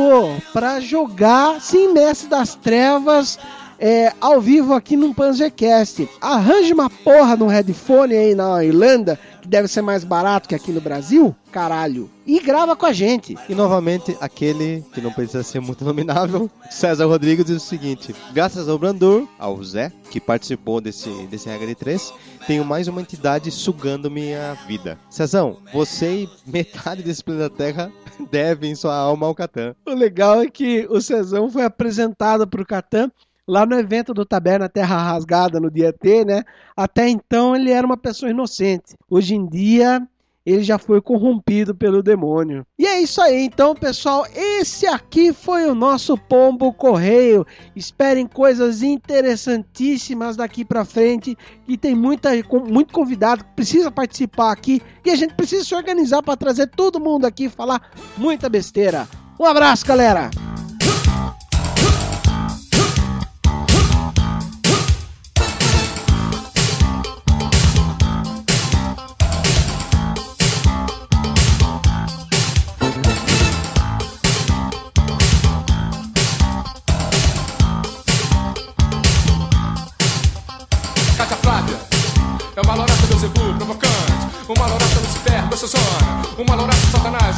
para 0.51 0.81
jogar 0.81 1.61
Sim 1.61 1.93
Mestre 1.93 2.27
das 2.27 2.53
Trevas 2.55 3.39
é, 3.79 4.11
ao 4.19 4.41
vivo 4.41 4.73
aqui 4.73 4.97
no 4.97 5.13
Panzercast. 5.13 6.09
Arranje 6.19 6.73
uma 6.73 6.89
porra 6.89 7.37
no 7.37 7.47
headphone 7.47 8.13
aí 8.13 8.35
na 8.35 8.61
Irlanda, 8.61 9.17
que 9.43 9.49
deve 9.49 9.67
ser 9.67 9.81
mais 9.81 10.05
barato 10.05 10.47
que 10.47 10.55
aqui 10.55 10.71
no 10.71 10.79
Brasil, 10.79 11.35
caralho. 11.51 12.09
E 12.25 12.39
grava 12.39 12.77
com 12.77 12.85
a 12.85 12.93
gente. 12.93 13.35
E 13.49 13.53
novamente, 13.53 14.15
aquele 14.21 14.83
que 14.93 15.01
não 15.01 15.11
precisa 15.11 15.43
ser 15.43 15.59
muito 15.59 15.83
nominável, 15.85 16.49
César 16.71 17.05
Rodrigues, 17.05 17.45
diz 17.45 17.57
o 17.57 17.59
seguinte: 17.59 18.15
graças 18.33 18.69
ao 18.69 18.79
Brandur, 18.79 19.27
ao 19.37 19.61
Zé, 19.61 19.91
que 20.09 20.21
participou 20.21 20.79
desse, 20.79 21.09
desse 21.27 21.49
Regra 21.49 21.67
de 21.67 21.75
3, 21.75 22.13
tenho 22.47 22.63
mais 22.63 22.87
uma 22.87 23.01
entidade 23.01 23.51
sugando 23.51 24.09
minha 24.09 24.53
vida. 24.65 24.97
Cezão, 25.09 25.57
você 25.73 26.23
e 26.23 26.29
metade 26.47 27.03
desse 27.03 27.21
planeta 27.21 27.49
Terra 27.49 27.91
devem 28.31 28.75
sua 28.75 28.95
alma 28.95 29.27
ao 29.27 29.35
Catan. 29.35 29.75
O 29.85 29.93
legal 29.93 30.41
é 30.41 30.49
que 30.49 30.87
o 30.89 31.01
Cezão 31.01 31.51
foi 31.51 31.65
apresentado 31.65 32.47
pro 32.47 32.65
Catan 32.65 33.11
lá 33.47 33.65
no 33.65 33.77
evento 33.77 34.13
do 34.13 34.25
Taberna 34.25 34.69
Terra 34.69 34.97
Rasgada 34.97 35.59
no 35.59 35.69
dia 35.69 35.93
T, 35.93 36.25
né? 36.25 36.43
Até 36.75 37.09
então 37.09 37.55
ele 37.55 37.71
era 37.71 37.85
uma 37.85 37.97
pessoa 37.97 38.29
inocente. 38.29 38.95
Hoje 39.09 39.35
em 39.35 39.45
dia 39.47 40.01
ele 40.45 40.63
já 40.63 40.77
foi 40.77 41.01
corrompido 41.01 41.73
pelo 41.73 42.03
demônio. 42.03 42.65
E 42.77 42.85
é 42.85 43.01
isso 43.01 43.21
aí, 43.21 43.45
então, 43.45 43.73
pessoal. 43.73 44.25
Esse 44.35 44.85
aqui 44.85 45.31
foi 45.31 45.69
o 45.69 45.75
nosso 45.75 46.17
Pombo 46.17 46.73
Correio. 46.73 47.47
Esperem 47.75 48.27
coisas 48.27 48.81
interessantíssimas 48.81 50.35
daqui 50.35 50.65
pra 50.65 50.83
frente. 50.83 51.37
E 51.67 51.77
tem 51.77 51.95
muita, 51.95 52.31
muito 52.69 52.93
convidado 52.93 53.43
que 53.45 53.51
precisa 53.51 53.89
participar 53.89 54.51
aqui. 54.51 54.81
E 55.05 55.11
a 55.11 55.15
gente 55.15 55.33
precisa 55.33 55.63
se 55.63 55.75
organizar 55.75 56.21
para 56.21 56.35
trazer 56.35 56.67
todo 56.67 56.99
mundo 56.99 57.25
aqui 57.25 57.45
e 57.45 57.49
falar 57.49 57.81
muita 58.17 58.49
besteira. 58.49 59.07
Um 59.39 59.45
abraço, 59.45 59.85
galera! 59.85 60.29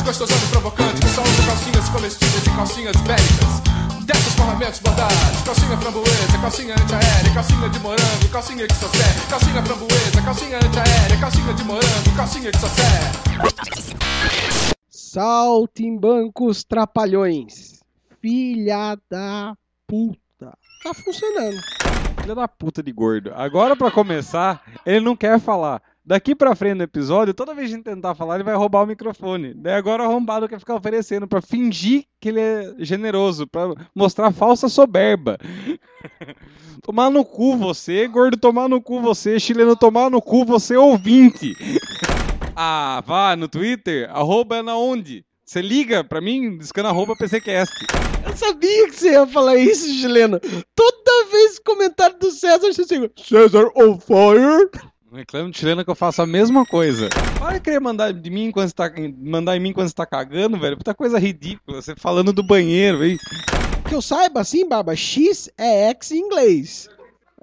Gostosona 0.05 0.39
e 0.45 0.47
provocante 0.49 1.01
Que 1.01 1.07
só 1.09 1.21
usa 1.23 1.43
calcinhas 1.47 1.89
comestíveis 1.89 2.45
e 2.45 2.49
calcinhas 2.51 2.95
bélicas 2.97 4.05
Dessas 4.05 4.33
formamentos 4.35 4.79
bordados 4.79 5.41
Calcinha 5.43 5.77
framboesa, 5.77 6.37
calcinha 6.39 6.75
antiaérea 6.75 7.33
Calcinha 7.33 7.69
de 7.69 7.79
morango, 7.79 8.29
calcinha 8.31 8.67
que 8.67 8.75
só 8.75 8.87
serve 8.87 9.27
Calcinha 9.29 9.63
framboesa, 9.63 10.21
calcinha 10.23 10.57
antiaérea 10.57 11.19
Calcinha 11.19 11.53
de 11.53 11.63
morango, 11.63 12.15
calcinha 12.15 12.51
que 12.51 12.59
só 12.59 12.67
serve 12.67 13.25
Saltimbancos 15.15 16.65
Trapalhões. 16.65 17.79
Filha 18.21 18.97
da 19.09 19.55
puta. 19.87 20.57
Tá 20.83 20.93
funcionando. 20.93 21.55
Filha 22.21 22.35
da 22.35 22.49
puta 22.49 22.83
de 22.83 22.91
gordo. 22.91 23.31
Agora, 23.33 23.77
pra 23.77 23.89
começar, 23.89 24.61
ele 24.85 24.99
não 24.99 25.15
quer 25.15 25.39
falar. 25.39 25.81
Daqui 26.07 26.35
pra 26.35 26.55
frente 26.55 26.75
no 26.75 26.83
episódio, 26.83 27.33
toda 27.33 27.55
vez 27.55 27.67
que 27.67 27.73
a 27.73 27.77
gente 27.77 27.85
tentar 27.85 28.13
falar, 28.13 28.35
ele 28.35 28.43
vai 28.43 28.53
roubar 28.53 28.83
o 28.83 28.85
microfone. 28.85 29.55
Daí 29.55 29.73
agora 29.73 30.03
o 30.03 30.05
arrombado 30.05 30.47
quer 30.47 30.59
ficar 30.59 30.75
oferecendo 30.75 31.27
pra 31.27 31.41
fingir 31.41 32.05
que 32.21 32.29
ele 32.29 32.39
é 32.39 32.75
generoso, 32.77 33.47
pra 33.47 33.73
mostrar 33.95 34.31
falsa 34.31 34.69
soberba. 34.69 35.39
tomar 36.83 37.09
no 37.09 37.25
cu 37.25 37.57
você, 37.57 38.07
gordo 38.07 38.37
tomar 38.37 38.69
no 38.69 38.79
cu 38.79 39.01
você, 39.01 39.39
chileno 39.39 39.75
tomar 39.75 40.11
no 40.11 40.21
cu 40.21 40.45
você, 40.45 40.77
ouvinte. 40.77 41.55
ah, 42.55 43.01
vá 43.03 43.35
no 43.35 43.47
Twitter, 43.47 44.07
arroba 44.11 44.57
é 44.57 44.61
na 44.61 44.77
onde? 44.77 45.25
Você 45.43 45.59
liga 45.59 46.03
pra 46.03 46.21
mim, 46.21 46.55
discando 46.59 46.89
arroba 46.89 47.15
PCCast. 47.15 47.73
Eu 48.27 48.37
sabia 48.37 48.87
que 48.87 48.95
você 48.95 49.11
ia 49.11 49.25
falar 49.25 49.55
isso, 49.55 49.87
chileno. 49.87 50.39
Toda 50.75 51.31
vez 51.31 51.57
comentário 51.57 52.19
do 52.19 52.29
César, 52.29 52.71
você 52.71 52.85
chega, 52.85 53.11
César 53.15 53.71
on 53.75 53.99
fire. 53.99 54.69
Não 55.15 55.19
reclame 55.19 55.49
de 55.49 55.57
chileno 55.57 55.85
que 55.85 55.89
eu 55.89 55.95
faço 55.95 56.21
a 56.21 56.25
mesma 56.25 56.65
coisa. 56.65 57.07
Para 57.39 57.53
de 57.53 57.61
querer 57.61 57.79
mandar 57.79 58.11
de 58.11 58.29
mim 58.29 58.51
quando 58.51 58.67
você 58.67 58.75
tá, 58.75 58.91
mandar 59.17 59.55
em 59.55 59.61
mim 59.61 59.71
quando 59.71 59.87
você 59.87 59.95
tá 59.95 60.05
cagando, 60.05 60.59
velho. 60.59 60.75
Puta 60.75 60.93
coisa 60.93 61.17
ridícula. 61.17 61.81
Você 61.81 61.95
falando 61.95 62.33
do 62.33 62.43
banheiro, 62.43 63.01
hein? 63.01 63.17
Que 63.87 63.95
eu 63.95 64.01
saiba 64.01 64.41
assim, 64.41 64.67
Baba, 64.67 64.93
X 64.93 65.49
é 65.57 65.89
X 65.91 66.11
em 66.11 66.17
inglês. 66.17 66.89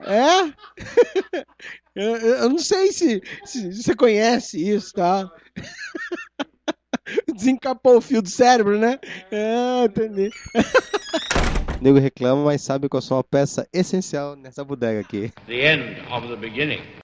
É? 0.01 0.53
eu, 1.97 2.51
não 2.51 2.59
sei 2.59 2.93
se, 2.93 3.23
se 3.47 3.73
você 3.73 3.97
conhece 3.97 4.59
isso, 4.63 4.93
tá? 4.93 5.31
Desencapou 7.35 7.97
o 7.97 8.03
fio 8.03 8.21
do 8.21 8.29
cérebro, 8.29 8.79
né? 8.79 8.99
Ah, 9.33 9.87
entendi. 9.87 10.29
Nego 11.81 11.99
reclama, 11.99 12.45
mas 12.45 12.61
sabe 12.61 12.87
que 12.87 12.95
eu 12.95 13.01
sou 13.01 13.17
uma 13.17 13.25
peça 13.25 13.67
essencial 13.73 14.37
nessa 14.37 14.63
bodega 14.63 15.01
aqui. 15.01 15.33
The 15.47 15.73
end 15.73 16.03
of 16.13 16.29
the 16.29 16.37
beginning. 16.37 17.02